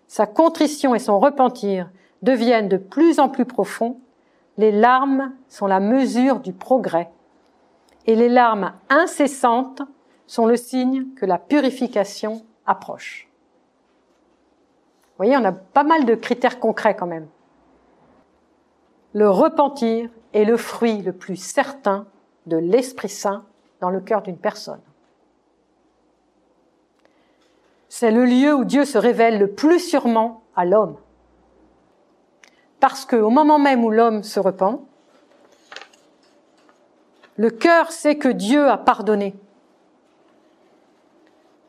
[0.06, 1.90] Sa contrition et son repentir
[2.22, 4.00] deviennent de plus en plus profonds.
[4.56, 7.10] Les larmes sont la mesure du progrès.
[8.06, 9.82] Et les larmes incessantes
[10.26, 13.28] sont le signe que la purification approche.
[15.18, 17.28] Vous voyez, on a pas mal de critères concrets quand même.
[19.12, 22.06] Le repentir est le fruit le plus certain
[22.46, 23.44] de l'Esprit Saint
[23.80, 24.80] dans le cœur d'une personne.
[27.98, 30.96] C'est le lieu où Dieu se révèle le plus sûrement à l'homme.
[32.78, 34.86] Parce qu'au moment même où l'homme se repent,
[37.36, 39.34] le cœur sait que Dieu a pardonné.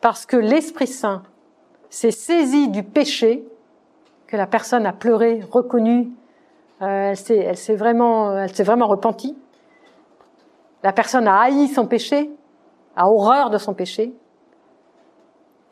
[0.02, 1.24] Parce que l'Esprit Saint
[1.90, 3.48] s'est saisi du péché
[4.28, 6.12] que la personne a pleuré, reconnu,
[6.82, 9.38] euh, elle s'est vraiment, elle s'est vraiment repentie.
[10.84, 12.30] La personne a haï son péché,
[12.98, 14.14] a horreur de son péché.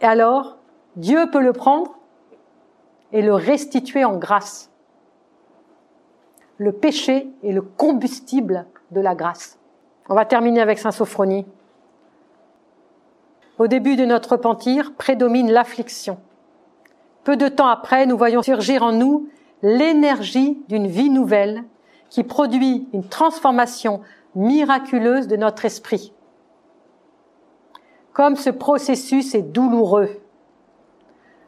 [0.01, 0.57] Et alors,
[0.95, 1.97] Dieu peut le prendre
[3.11, 4.71] et le restituer en grâce.
[6.57, 9.57] Le péché est le combustible de la grâce.
[10.09, 11.45] On va terminer avec Saint Sophronie.
[13.57, 16.19] Au début de notre repentir prédomine l'affliction.
[17.23, 19.29] Peu de temps après, nous voyons surgir en nous
[19.63, 21.63] l'énergie d'une vie nouvelle
[22.09, 24.01] qui produit une transformation
[24.35, 26.13] miraculeuse de notre esprit.
[28.15, 30.21] Comme ce processus est douloureux.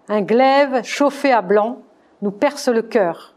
[0.09, 1.77] Un glaive chauffé à blanc
[2.21, 3.35] nous perce le cœur.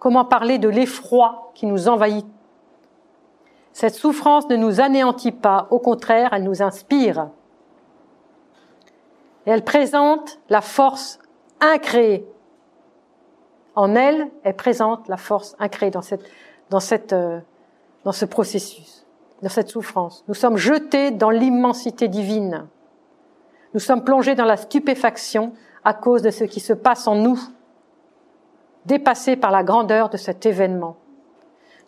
[0.00, 2.26] Comment parler de l'effroi qui nous envahit?
[3.72, 7.28] Cette souffrance ne nous anéantit pas, au contraire, elle nous inspire.
[9.44, 11.20] Elle présente la force
[11.60, 12.26] incréée.
[13.76, 16.28] En elle elle présente la force incréée dans cette,
[16.70, 17.38] dans cette, euh,
[18.02, 18.91] dans ce processus,
[19.42, 20.24] dans cette souffrance.
[20.28, 22.66] Nous sommes jetés dans l'immensité divine.
[23.74, 25.52] Nous sommes plongés dans la stupéfaction
[25.84, 27.40] à cause de ce qui se passe en nous,
[28.86, 30.96] dépassés par la grandeur de cet événement.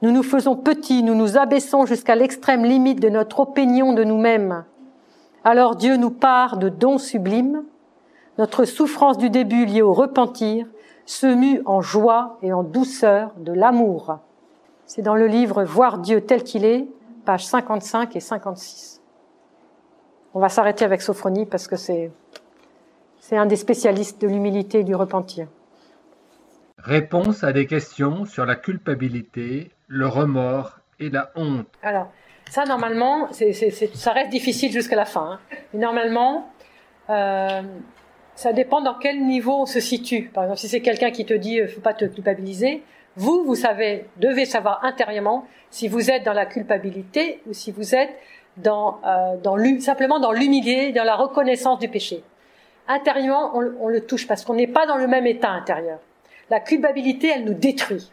[0.02, 4.64] Nous nous faisons petits, nous nous abaissons jusqu'à l'extrême limite de notre opinion de nous-mêmes.
[5.44, 7.64] Alors Dieu nous part de dons sublimes.
[8.38, 10.66] Notre souffrance du début liée au repentir
[11.06, 14.18] se mue en joie et en douceur de l'amour.
[14.86, 16.88] C'est dans le livre Voir Dieu tel qu'il est,
[17.24, 19.00] pages 55 et 56.
[20.34, 22.10] On va s'arrêter avec Sophronie parce que c'est,
[23.20, 25.46] c'est un des spécialistes de l'humilité et du repentir.
[26.78, 31.66] Réponse à des questions sur la culpabilité, le remords et la honte.
[31.82, 32.10] Alors,
[32.50, 35.32] ça, normalement, c'est, c'est, ça reste difficile jusqu'à la fin.
[35.32, 35.40] Hein.
[35.72, 36.50] Mais normalement,
[37.10, 37.62] euh,
[38.34, 40.30] ça dépend dans quel niveau on se situe.
[40.34, 42.82] Par exemple, si c'est quelqu'un qui te dit ne euh, faut pas te culpabiliser,
[43.16, 47.94] vous, vous savez, devez savoir intérieurement si vous êtes dans la culpabilité ou si vous
[47.94, 48.10] êtes
[48.56, 52.22] dans, euh, dans simplement dans l'humilité, dans la reconnaissance du péché.
[52.88, 55.98] Intérieurement, on, on le touche parce qu'on n'est pas dans le même état intérieur.
[56.50, 58.10] La culpabilité, elle nous détruit.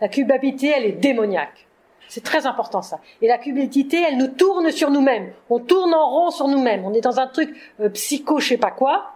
[0.00, 1.66] La culpabilité, elle est démoniaque.
[2.08, 3.00] C'est très important ça.
[3.22, 5.32] Et la culpabilité, elle nous tourne sur nous-mêmes.
[5.48, 6.84] On tourne en rond sur nous-mêmes.
[6.84, 9.12] On est dans un truc euh, psycho, je sais pas quoi,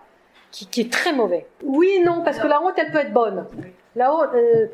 [0.51, 1.47] qui, qui, est très mauvais.
[1.63, 3.47] Oui, non, parce que la honte, elle peut être bonne.
[3.95, 4.67] La honte, euh,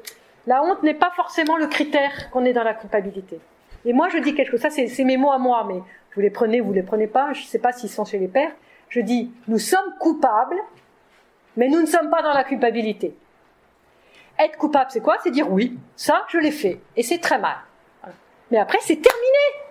[0.46, 3.40] la honte n'est pas forcément le critère qu'on est dans la culpabilité.
[3.84, 4.60] Et moi, je dis quelque chose.
[4.60, 5.80] Ça, c'est mes mots à moi, mais
[6.14, 7.32] vous les prenez, vous les prenez pas.
[7.32, 8.52] Je ne sais pas s'ils sont chez les pères.
[8.88, 10.60] Je dis, nous sommes coupables,
[11.56, 13.16] mais nous ne sommes pas dans la culpabilité.
[14.38, 15.16] Être coupable, c'est quoi?
[15.22, 16.80] C'est dire oui, ça, je l'ai fait.
[16.96, 17.56] Et c'est très mal.
[18.50, 19.64] Mais après, c'est terminé.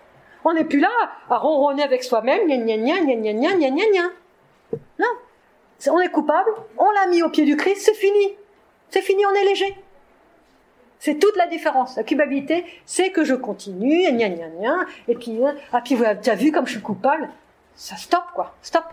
[0.46, 0.90] On n'est plus là
[1.30, 4.10] à ronronner avec soi-même, gna gna gna gna gna gna gna gna
[5.00, 5.08] Non.
[5.92, 8.38] On est coupable, on l'a mis au pied du Christ, c'est fini.
[8.90, 9.76] C'est fini, on est léger.
[11.04, 11.98] C'est toute la différence.
[11.98, 15.38] La culpabilité, c'est que je continue, gna gna gna, et puis,
[15.74, 17.28] ah, puis tu as vu comme je suis coupable,
[17.76, 18.86] ça stop, quoi, stop.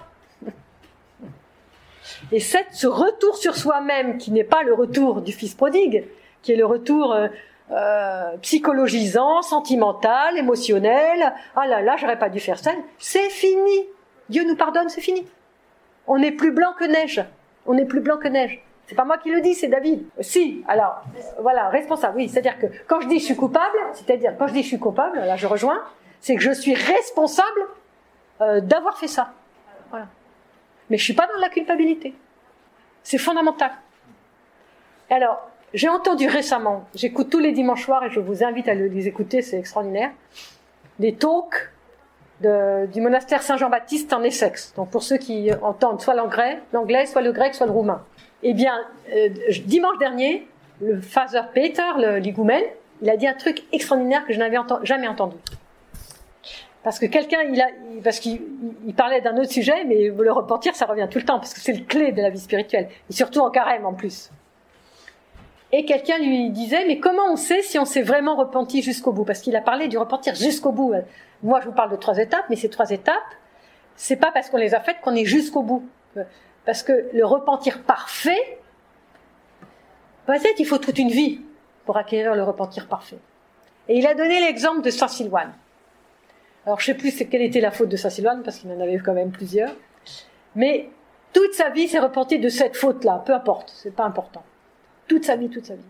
[2.32, 6.04] Et cette, ce retour sur soi-même, qui n'est pas le retour du fils prodigue,
[6.42, 7.28] qui est le retour euh,
[7.70, 13.86] euh, psychologisant, sentimental, émotionnel, ah là là, j'aurais pas dû faire ça, c'est fini.
[14.28, 15.28] Dieu nous pardonne, c'est fini.
[16.08, 17.24] On est plus blanc que neige.
[17.66, 18.60] On est plus blanc que neige.
[18.90, 20.04] C'est pas moi qui le dis, c'est David.
[20.18, 21.04] Si, alors,
[21.38, 22.28] voilà, responsable, oui.
[22.28, 25.20] C'est-à-dire que quand je dis je suis coupable, c'est-à-dire quand je dis je suis coupable,
[25.20, 25.80] là je rejoins,
[26.20, 27.68] c'est que je suis responsable
[28.40, 29.32] euh, d'avoir fait ça.
[30.90, 32.14] Mais je suis pas dans la culpabilité.
[33.04, 33.70] C'est fondamental.
[35.08, 39.06] Alors, j'ai entendu récemment, j'écoute tous les dimanches soirs et je vous invite à les
[39.06, 40.10] écouter, c'est extraordinaire,
[40.98, 41.70] des talks
[42.40, 44.74] du monastère Saint-Jean-Baptiste en Essex.
[44.74, 48.04] Donc pour ceux qui entendent soit l'anglais, l'anglais, soit le grec, soit le roumain.
[48.42, 48.74] Eh bien,
[49.14, 49.28] euh,
[49.64, 50.46] dimanche dernier,
[50.80, 52.64] le Father Peter, l'Igoumène,
[53.02, 55.36] il a dit un truc extraordinaire que je n'avais jamais entendu.
[56.82, 57.66] Parce que quelqu'un, il a,
[58.02, 58.40] parce qu'il
[58.96, 61.74] parlait d'un autre sujet, mais le repentir, ça revient tout le temps, parce que c'est
[61.74, 64.30] le clé de la vie spirituelle, et surtout en carême en plus.
[65.72, 69.24] Et quelqu'un lui disait, mais comment on sait si on s'est vraiment repenti jusqu'au bout?
[69.24, 70.94] Parce qu'il a parlé du repentir jusqu'au bout.
[71.42, 73.14] Moi, je vous parle de trois étapes, mais ces trois étapes,
[73.94, 75.84] c'est pas parce qu'on les a faites qu'on est jusqu'au bout.
[76.64, 78.58] Parce que le repentir parfait,
[80.26, 81.40] peut-être il faut toute une vie
[81.86, 83.18] pour acquérir le repentir parfait.
[83.88, 85.52] Et il a donné l'exemple de Saint Silouane.
[86.66, 88.98] Alors je sais plus quelle était la faute de Saint Sylvain, parce qu'il en avait
[88.98, 89.74] quand même plusieurs.
[90.54, 90.90] Mais
[91.32, 94.42] toute sa vie s'est repenti de cette faute-là, peu importe, c'est pas important.
[95.08, 95.82] Toute sa vie, toute sa vie.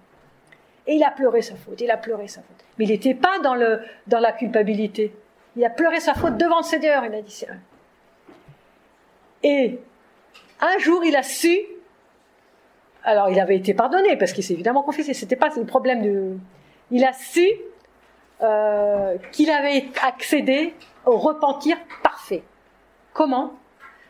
[0.87, 2.65] Et il a pleuré sa faute, il a pleuré sa faute.
[2.79, 5.15] Mais il n'était pas dans, le, dans la culpabilité.
[5.57, 7.45] Il a pleuré sa faute devant le Seigneur, il a dit
[9.43, 9.81] Et
[10.61, 11.59] un jour, il a su.
[13.03, 15.15] Alors, il avait été pardonné parce qu'il s'est évidemment confessé.
[15.15, 16.37] C'était pas le problème de.
[16.91, 17.47] Il a su
[18.43, 20.75] euh, qu'il avait accédé
[21.07, 22.43] au repentir parfait.
[23.13, 23.55] Comment?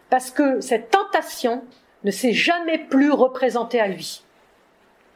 [0.09, 1.65] Parce que cette tentation
[2.05, 4.25] ne s'est jamais plus représentée à lui.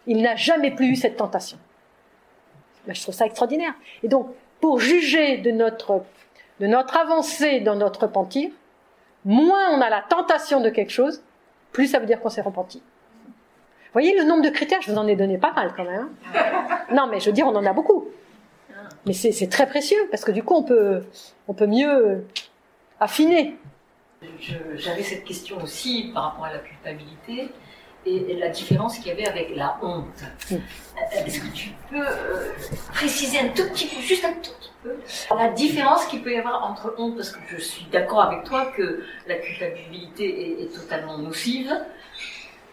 [0.07, 1.59] Il n'a jamais plus eu cette tentation.
[2.87, 3.75] je trouve ça extraordinaire.
[4.03, 4.29] Et donc,
[4.61, 6.05] pour juger de notre,
[6.61, 8.51] de notre avancée dans notre repentir,
[9.25, 11.23] moins on a la tentation de quelque chose,
[11.73, 12.79] plus ça veut dire qu'on s'est repenti.
[12.79, 16.09] Vous voyez le nombre de critères, je vous en ai donné pas mal quand même.
[16.93, 18.09] Non, mais je veux dire, on en a beaucoup.
[19.07, 21.05] Mais c'est très précieux parce que du coup, on peut,
[21.47, 22.25] on peut mieux
[22.99, 23.57] affiner.
[24.77, 27.51] J'avais cette question aussi par rapport à la culpabilité.
[28.07, 30.23] Et la différence qu'il y avait avec la honte.
[30.53, 30.57] Euh,
[31.13, 32.53] est-ce que tu peux euh,
[32.93, 34.97] préciser un tout petit peu, juste un tout petit peu,
[35.37, 38.67] la différence qu'il peut y avoir entre honte, parce que je suis d'accord avec toi
[38.77, 41.73] que la culpabilité est, totalement nocive,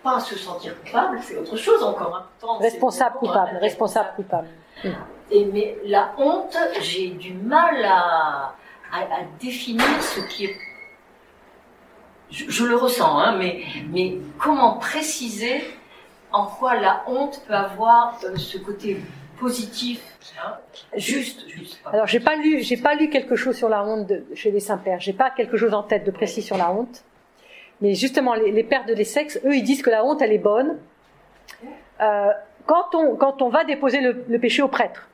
[0.03, 2.27] pas se sentir coupable, c'est autre chose encore.
[2.43, 2.57] Hein.
[2.59, 4.47] responsable coupable, responsable coupable.
[5.29, 8.55] Et mais la honte, j'ai du mal à,
[8.91, 10.55] à définir ce qui est
[12.31, 15.63] je, le ressens, hein, mais, comment préciser
[16.31, 18.97] en quoi la honte peut avoir euh, ce côté
[19.37, 20.01] positif
[20.41, 20.53] hein,
[20.95, 21.81] Juste, juste.
[21.85, 25.01] Alors, j'ai pas lu, j'ai pas lu quelque chose sur la honte chez les saints-pères.
[25.01, 27.03] J'ai pas quelque chose en tête de précis sur la honte.
[27.81, 30.77] Mais justement, les, pères de l'Essex, eux, ils disent que la honte, elle est bonne.
[31.99, 32.29] Euh,
[32.65, 35.09] quand on, quand on va déposer le, péché au prêtre,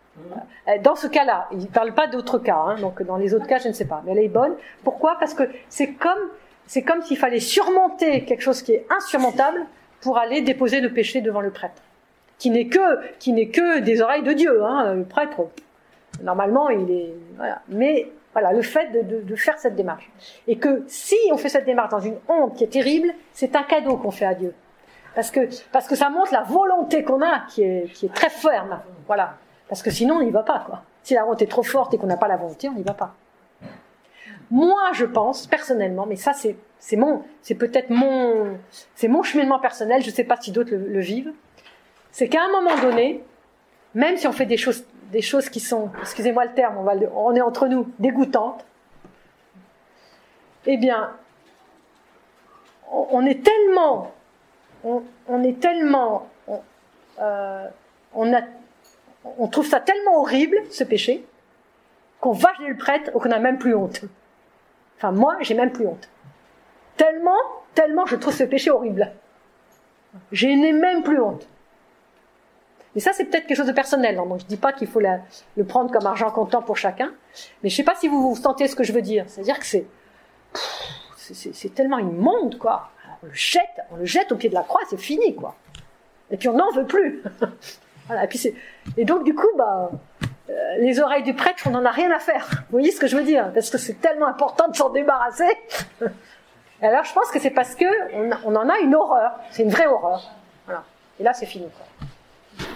[0.67, 3.47] euh, dans ce cas-là, ils ne parlent pas d'autres cas, hein, donc dans les autres
[3.47, 4.55] cas, je ne sais pas, mais elle est bonne.
[4.83, 5.17] Pourquoi?
[5.17, 6.19] Parce que c'est comme
[6.67, 9.65] c'est comme s'il fallait surmonter quelque chose qui est insurmontable
[10.01, 11.81] pour aller déposer le péché devant le prêtre,
[12.37, 14.63] qui n'est que, qui n'est que des oreilles de Dieu.
[14.63, 14.93] Hein.
[14.93, 15.47] Le prêtre,
[16.21, 17.13] normalement, il est.
[17.69, 20.11] Mais voilà, le fait de, de, faire cette démarche.
[20.47, 23.63] Et que si on fait cette démarche dans une honte qui est terrible, c'est un
[23.63, 24.53] cadeau qu'on fait à Dieu.
[25.15, 28.29] Parce que, parce que ça montre la volonté qu'on a, qui est, qui est très
[28.29, 28.79] ferme.
[29.07, 29.37] Voilà.
[29.67, 30.83] Parce que sinon, on n'y va pas, quoi.
[31.01, 32.93] Si la honte est trop forte et qu'on n'a pas la volonté, on n'y va
[32.93, 33.15] pas.
[34.49, 38.57] Moi, je pense personnellement, mais ça c'est c'est mon c'est peut-être mon
[38.95, 40.01] c'est mon cheminement personnel.
[40.01, 41.33] Je ne sais pas si d'autres le, vivent.
[42.11, 43.23] C'est qu'à un moment donné,
[43.93, 46.93] même si on fait des choses des choses qui sont, excusez-moi le terme, on, va
[47.15, 48.65] on est entre nous, dégoûtantes,
[50.65, 51.11] eh bien,
[52.91, 54.11] on, est tellement,
[54.83, 56.27] on, est tellement,
[57.19, 57.67] euh,
[58.13, 58.41] on, a,
[59.37, 61.25] on trouve ça tellement horrible, ce péché,
[62.19, 64.01] qu'on va chez le prêtre ou qu'on n'a même plus honte.
[64.97, 66.09] Enfin, moi, j'ai même plus honte.
[66.95, 67.37] Tellement,
[67.73, 69.11] tellement je trouve ce péché horrible.
[70.31, 71.47] Je n'ai même plus honte.
[72.95, 74.17] Et ça, c'est peut-être quelque chose de personnel.
[74.17, 74.25] Hein.
[74.39, 77.13] Je ne dis pas qu'il faut le prendre comme argent comptant pour chacun.
[77.61, 79.25] Mais je ne sais pas si vous vous sentez ce que je veux dire.
[79.27, 79.85] C'est-à-dire que c'est,
[81.15, 82.89] c'est tellement immonde, quoi.
[83.21, 85.55] On le jette, on le jette au pied de la croix, c'est fini, quoi.
[86.31, 87.21] Et puis on n'en veut plus.
[88.97, 89.91] Et, donc, du coup, bah,
[90.79, 92.47] les oreilles du prêtre, on n'en a rien à faire.
[92.49, 93.51] Vous voyez ce que je veux dire?
[93.53, 95.57] Parce que c'est tellement important de s'en débarrasser.
[96.81, 97.85] alors, je pense que c'est parce que
[98.45, 99.31] on, en a une horreur.
[99.51, 100.31] C'est une vraie horreur.
[100.65, 100.83] Voilà.
[101.19, 101.67] Et là, c'est fini.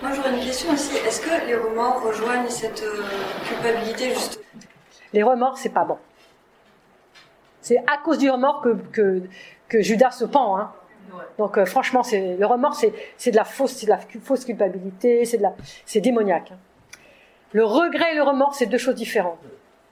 [0.02, 0.96] Moi, j'aurais une question aussi.
[0.98, 3.04] Est-ce que les remords rejoignent cette euh,
[3.48, 4.40] culpabilité juste?
[5.14, 5.98] Les remords, c'est pas bon.
[7.62, 9.22] C'est à cause du remords que, que,
[9.68, 10.58] que Judas se pend.
[10.58, 10.72] Hein.
[11.38, 15.26] Donc euh, franchement, le remords, c'est de la fausse, de la fausse culpabilité,
[15.86, 16.52] c'est démoniaque.
[16.52, 16.58] Hein.
[17.54, 19.40] Le regret et le remords, c'est deux choses différentes.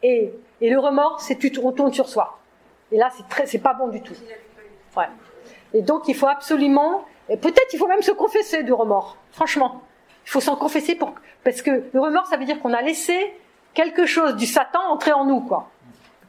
[0.02, 2.40] Et, et le remords, c'est tu retournes sur soi.
[2.92, 4.14] Et là, c'est très, c'est pas bon du tout.
[4.96, 5.06] Ouais.
[5.74, 9.18] Et donc, il faut absolument, et peut-être il faut même se confesser du remords.
[9.32, 9.82] Franchement,
[10.26, 13.34] il faut s'en confesser pour, parce que le remords, ça veut dire qu'on a laissé
[13.74, 15.70] quelque chose du Satan entrer en nous, quoi,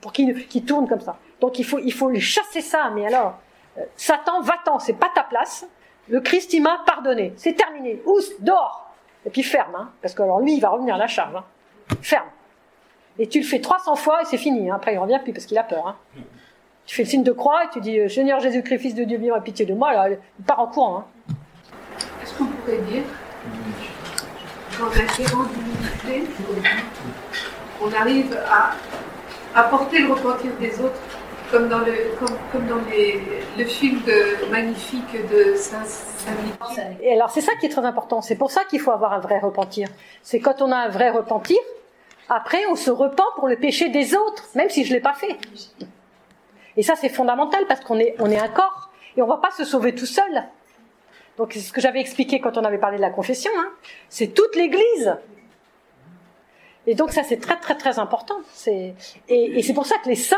[0.00, 1.16] pour qu'il, qu'il tourne comme ça.
[1.40, 2.90] Donc, il faut, il faut chasser ça.
[2.94, 3.38] Mais alors,
[3.78, 5.66] euh, Satan, va-t'en, c'est pas ta place.
[6.08, 7.32] Le Christ, il m'a pardonné.
[7.36, 8.02] C'est terminé.
[8.04, 8.89] Ous, dehors.
[9.26, 11.34] Et puis ferme, hein, parce que alors lui, il va revenir à la charge.
[11.36, 11.44] Hein.
[12.00, 12.28] Ferme.
[13.18, 14.70] Et tu le fais 300 fois et c'est fini.
[14.70, 14.76] Hein.
[14.76, 15.86] Après, il revient plus parce qu'il a peur.
[15.86, 15.96] Hein.
[16.86, 19.34] Tu fais le signe de croix et tu dis Seigneur Jésus-Christ, fils de Dieu, viens
[19.34, 19.92] à pitié de moi.
[20.08, 21.04] Il part en courant.
[22.22, 23.02] Est-ce qu'on pourrait dire,
[24.78, 26.30] dans un séance d'humilité,
[27.82, 28.72] on arrive à
[29.54, 31.00] apporter le repentir des autres
[31.50, 31.92] comme dans le,
[32.52, 36.82] comme, dans le film de, magnifique de Saint-Saint.
[37.02, 38.20] Et alors c'est ça qui est très important.
[38.22, 39.88] C'est pour ça qu'il faut avoir un vrai repentir.
[40.22, 41.58] C'est quand on a un vrai repentir,
[42.28, 45.36] après on se repent pour le péché des autres, même si je l'ai pas fait.
[46.76, 49.50] Et ça c'est fondamental parce qu'on est, on est un corps et on va pas
[49.50, 50.44] se sauver tout seul.
[51.36, 53.50] Donc c'est ce que j'avais expliqué quand on avait parlé de la confession.
[53.58, 53.70] Hein.
[54.08, 55.16] C'est toute l'Église.
[56.86, 58.36] Et donc ça c'est très très très important.
[58.66, 60.36] et c'est pour ça que les saints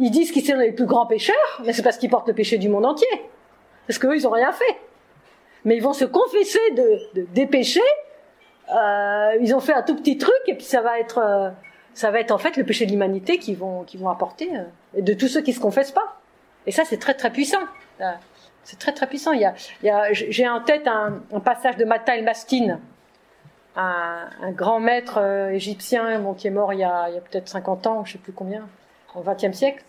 [0.00, 2.56] ils disent qu'ils sont les plus grands pécheurs, mais c'est parce qu'ils portent le péché
[2.56, 3.06] du monde entier.
[3.86, 4.78] Parce qu'eux, ils n'ont rien fait.
[5.64, 7.80] Mais ils vont se confesser de, des péchés.
[8.74, 11.50] Euh, ils ont fait un tout petit truc, et puis ça va être, euh,
[11.92, 14.62] ça va être en fait le péché de l'humanité qu'ils vont, vont apporter, euh,
[14.94, 16.16] et de tous ceux qui se confessent pas.
[16.66, 17.60] Et ça, c'est très très puissant.
[18.62, 19.32] C'est très très puissant.
[19.32, 19.40] Il
[19.82, 22.78] y a, j'ai en tête un, passage de Mata el Maskin,
[23.76, 25.20] un, grand maître
[25.52, 28.66] égyptien qui est mort il y a, a peut-être 50 ans, je sais plus combien,
[29.14, 29.82] au XXe siècle,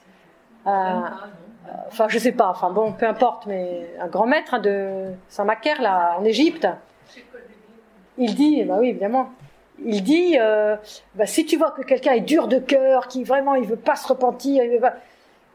[0.66, 5.82] enfin, je sais pas, enfin bon, peu importe, mais un grand maître hein, de Saint-Macaire,
[5.82, 6.68] là, en Égypte,
[8.18, 9.32] il dit, bah oui, évidemment,
[9.84, 10.76] il dit, euh,
[11.16, 13.95] bah, si tu vois que quelqu'un est dur de cœur, qui vraiment, il veut pas
[13.95, 14.64] se repentir,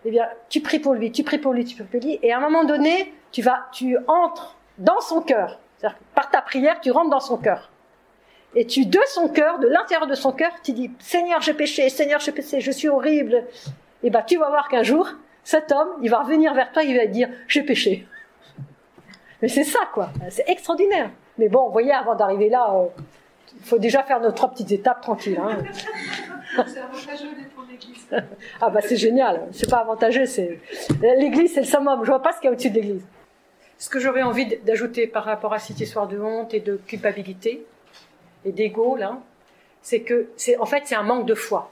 [0.04, 2.32] eh bien, tu pries pour lui, tu pries pour lui, tu pries pour lui, et
[2.32, 5.58] à un moment donné, tu vas, tu entres dans son cœur.
[5.78, 7.70] C'est-à-dire par ta prière, tu rentres dans son cœur.
[8.54, 11.88] Et tu, de son cœur, de l'intérieur de son cœur, tu dis, Seigneur, j'ai péché,
[11.90, 13.44] Seigneur, j'ai péché, je suis horrible.
[14.06, 15.08] Et ben, tu vas voir qu'un jour,
[15.42, 18.06] cet homme, il va revenir vers toi, il va te dire, j'ai péché.
[19.42, 20.10] Mais c'est ça, quoi.
[20.30, 21.10] C'est extraordinaire.
[21.38, 22.86] Mais bon, vous voyez, avant d'arriver là, euh,
[23.56, 25.40] il faut déjà faire nos trois petites étapes tranquilles.
[25.42, 25.58] Hein.
[26.68, 28.06] C'est avantageux d'être en église.
[28.60, 29.48] Ah bah c'est génial.
[29.50, 30.60] C'est pas avantageux, c'est
[31.02, 32.04] l'église, c'est le summum.
[32.04, 33.02] Je vois pas ce qu'il y a au-dessus de l'église.
[33.78, 37.66] Ce que j'aurais envie d'ajouter par rapport à cette histoire de honte et de culpabilité
[38.44, 39.18] et d'ego là,
[39.82, 41.68] c'est que c'est en fait c'est un manque de foi.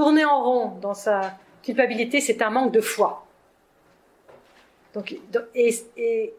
[0.00, 3.26] Tourner en rond dans sa culpabilité, c'est un manque de foi.
[5.54, 5.72] Et,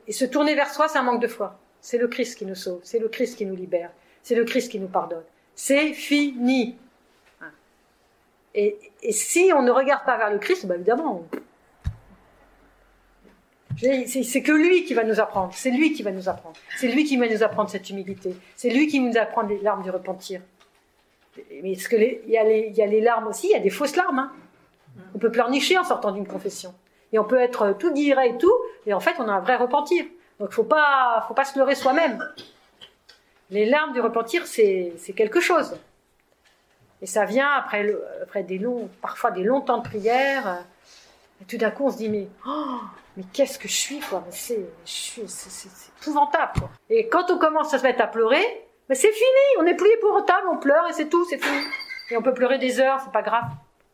[0.10, 1.60] se tourner vers soi, c'est un manque de foi.
[1.80, 3.92] C'est le Christ qui nous sauve, c'est le Christ qui nous libère,
[4.24, 5.22] c'est le Christ qui nous pardonne.
[5.54, 6.76] C'est fini.
[8.56, 8.80] Et,
[9.12, 11.28] si on ne regarde pas vers le Christ, bah évidemment,
[13.78, 15.54] c'est que lui qui va nous apprendre.
[15.54, 16.56] C'est lui qui va nous apprendre.
[16.80, 18.36] C'est lui qui va nous apprendre cette humilité.
[18.56, 20.42] C'est lui qui nous apprend les larmes du repentir.
[21.64, 23.96] Mais ce que il, y a les, il larmes aussi, il y a des fausses
[23.96, 24.20] larmes.
[24.20, 24.32] Hein.
[25.16, 26.74] On peut pleurnicher en sortant d'une confession.
[27.14, 28.54] Et on peut être tout guilleret et tout,
[28.86, 30.06] et en fait, on a un vrai repentir.
[30.40, 32.26] Donc, faut pas, faut pas se leurrer soi-même.
[33.50, 35.78] Les larmes du repentir, c'est quelque chose.
[37.02, 40.64] Et ça vient après, des longs, parfois des longs temps de prière.
[41.42, 42.80] Et tout d'un coup, on se dit, mais, oh,
[43.18, 44.24] mais qu'est-ce que je suis, quoi.
[44.30, 44.60] C'est
[46.00, 46.62] épouvantable.
[46.90, 48.46] Et quand on commence à se mettre à pleurer,
[48.92, 49.58] mais c'est fini.
[49.58, 51.64] On n'est plus épouvantable, on pleure et c'est tout, c'est fini.
[52.10, 53.46] Et on peut pleurer des heures, c'est pas grave.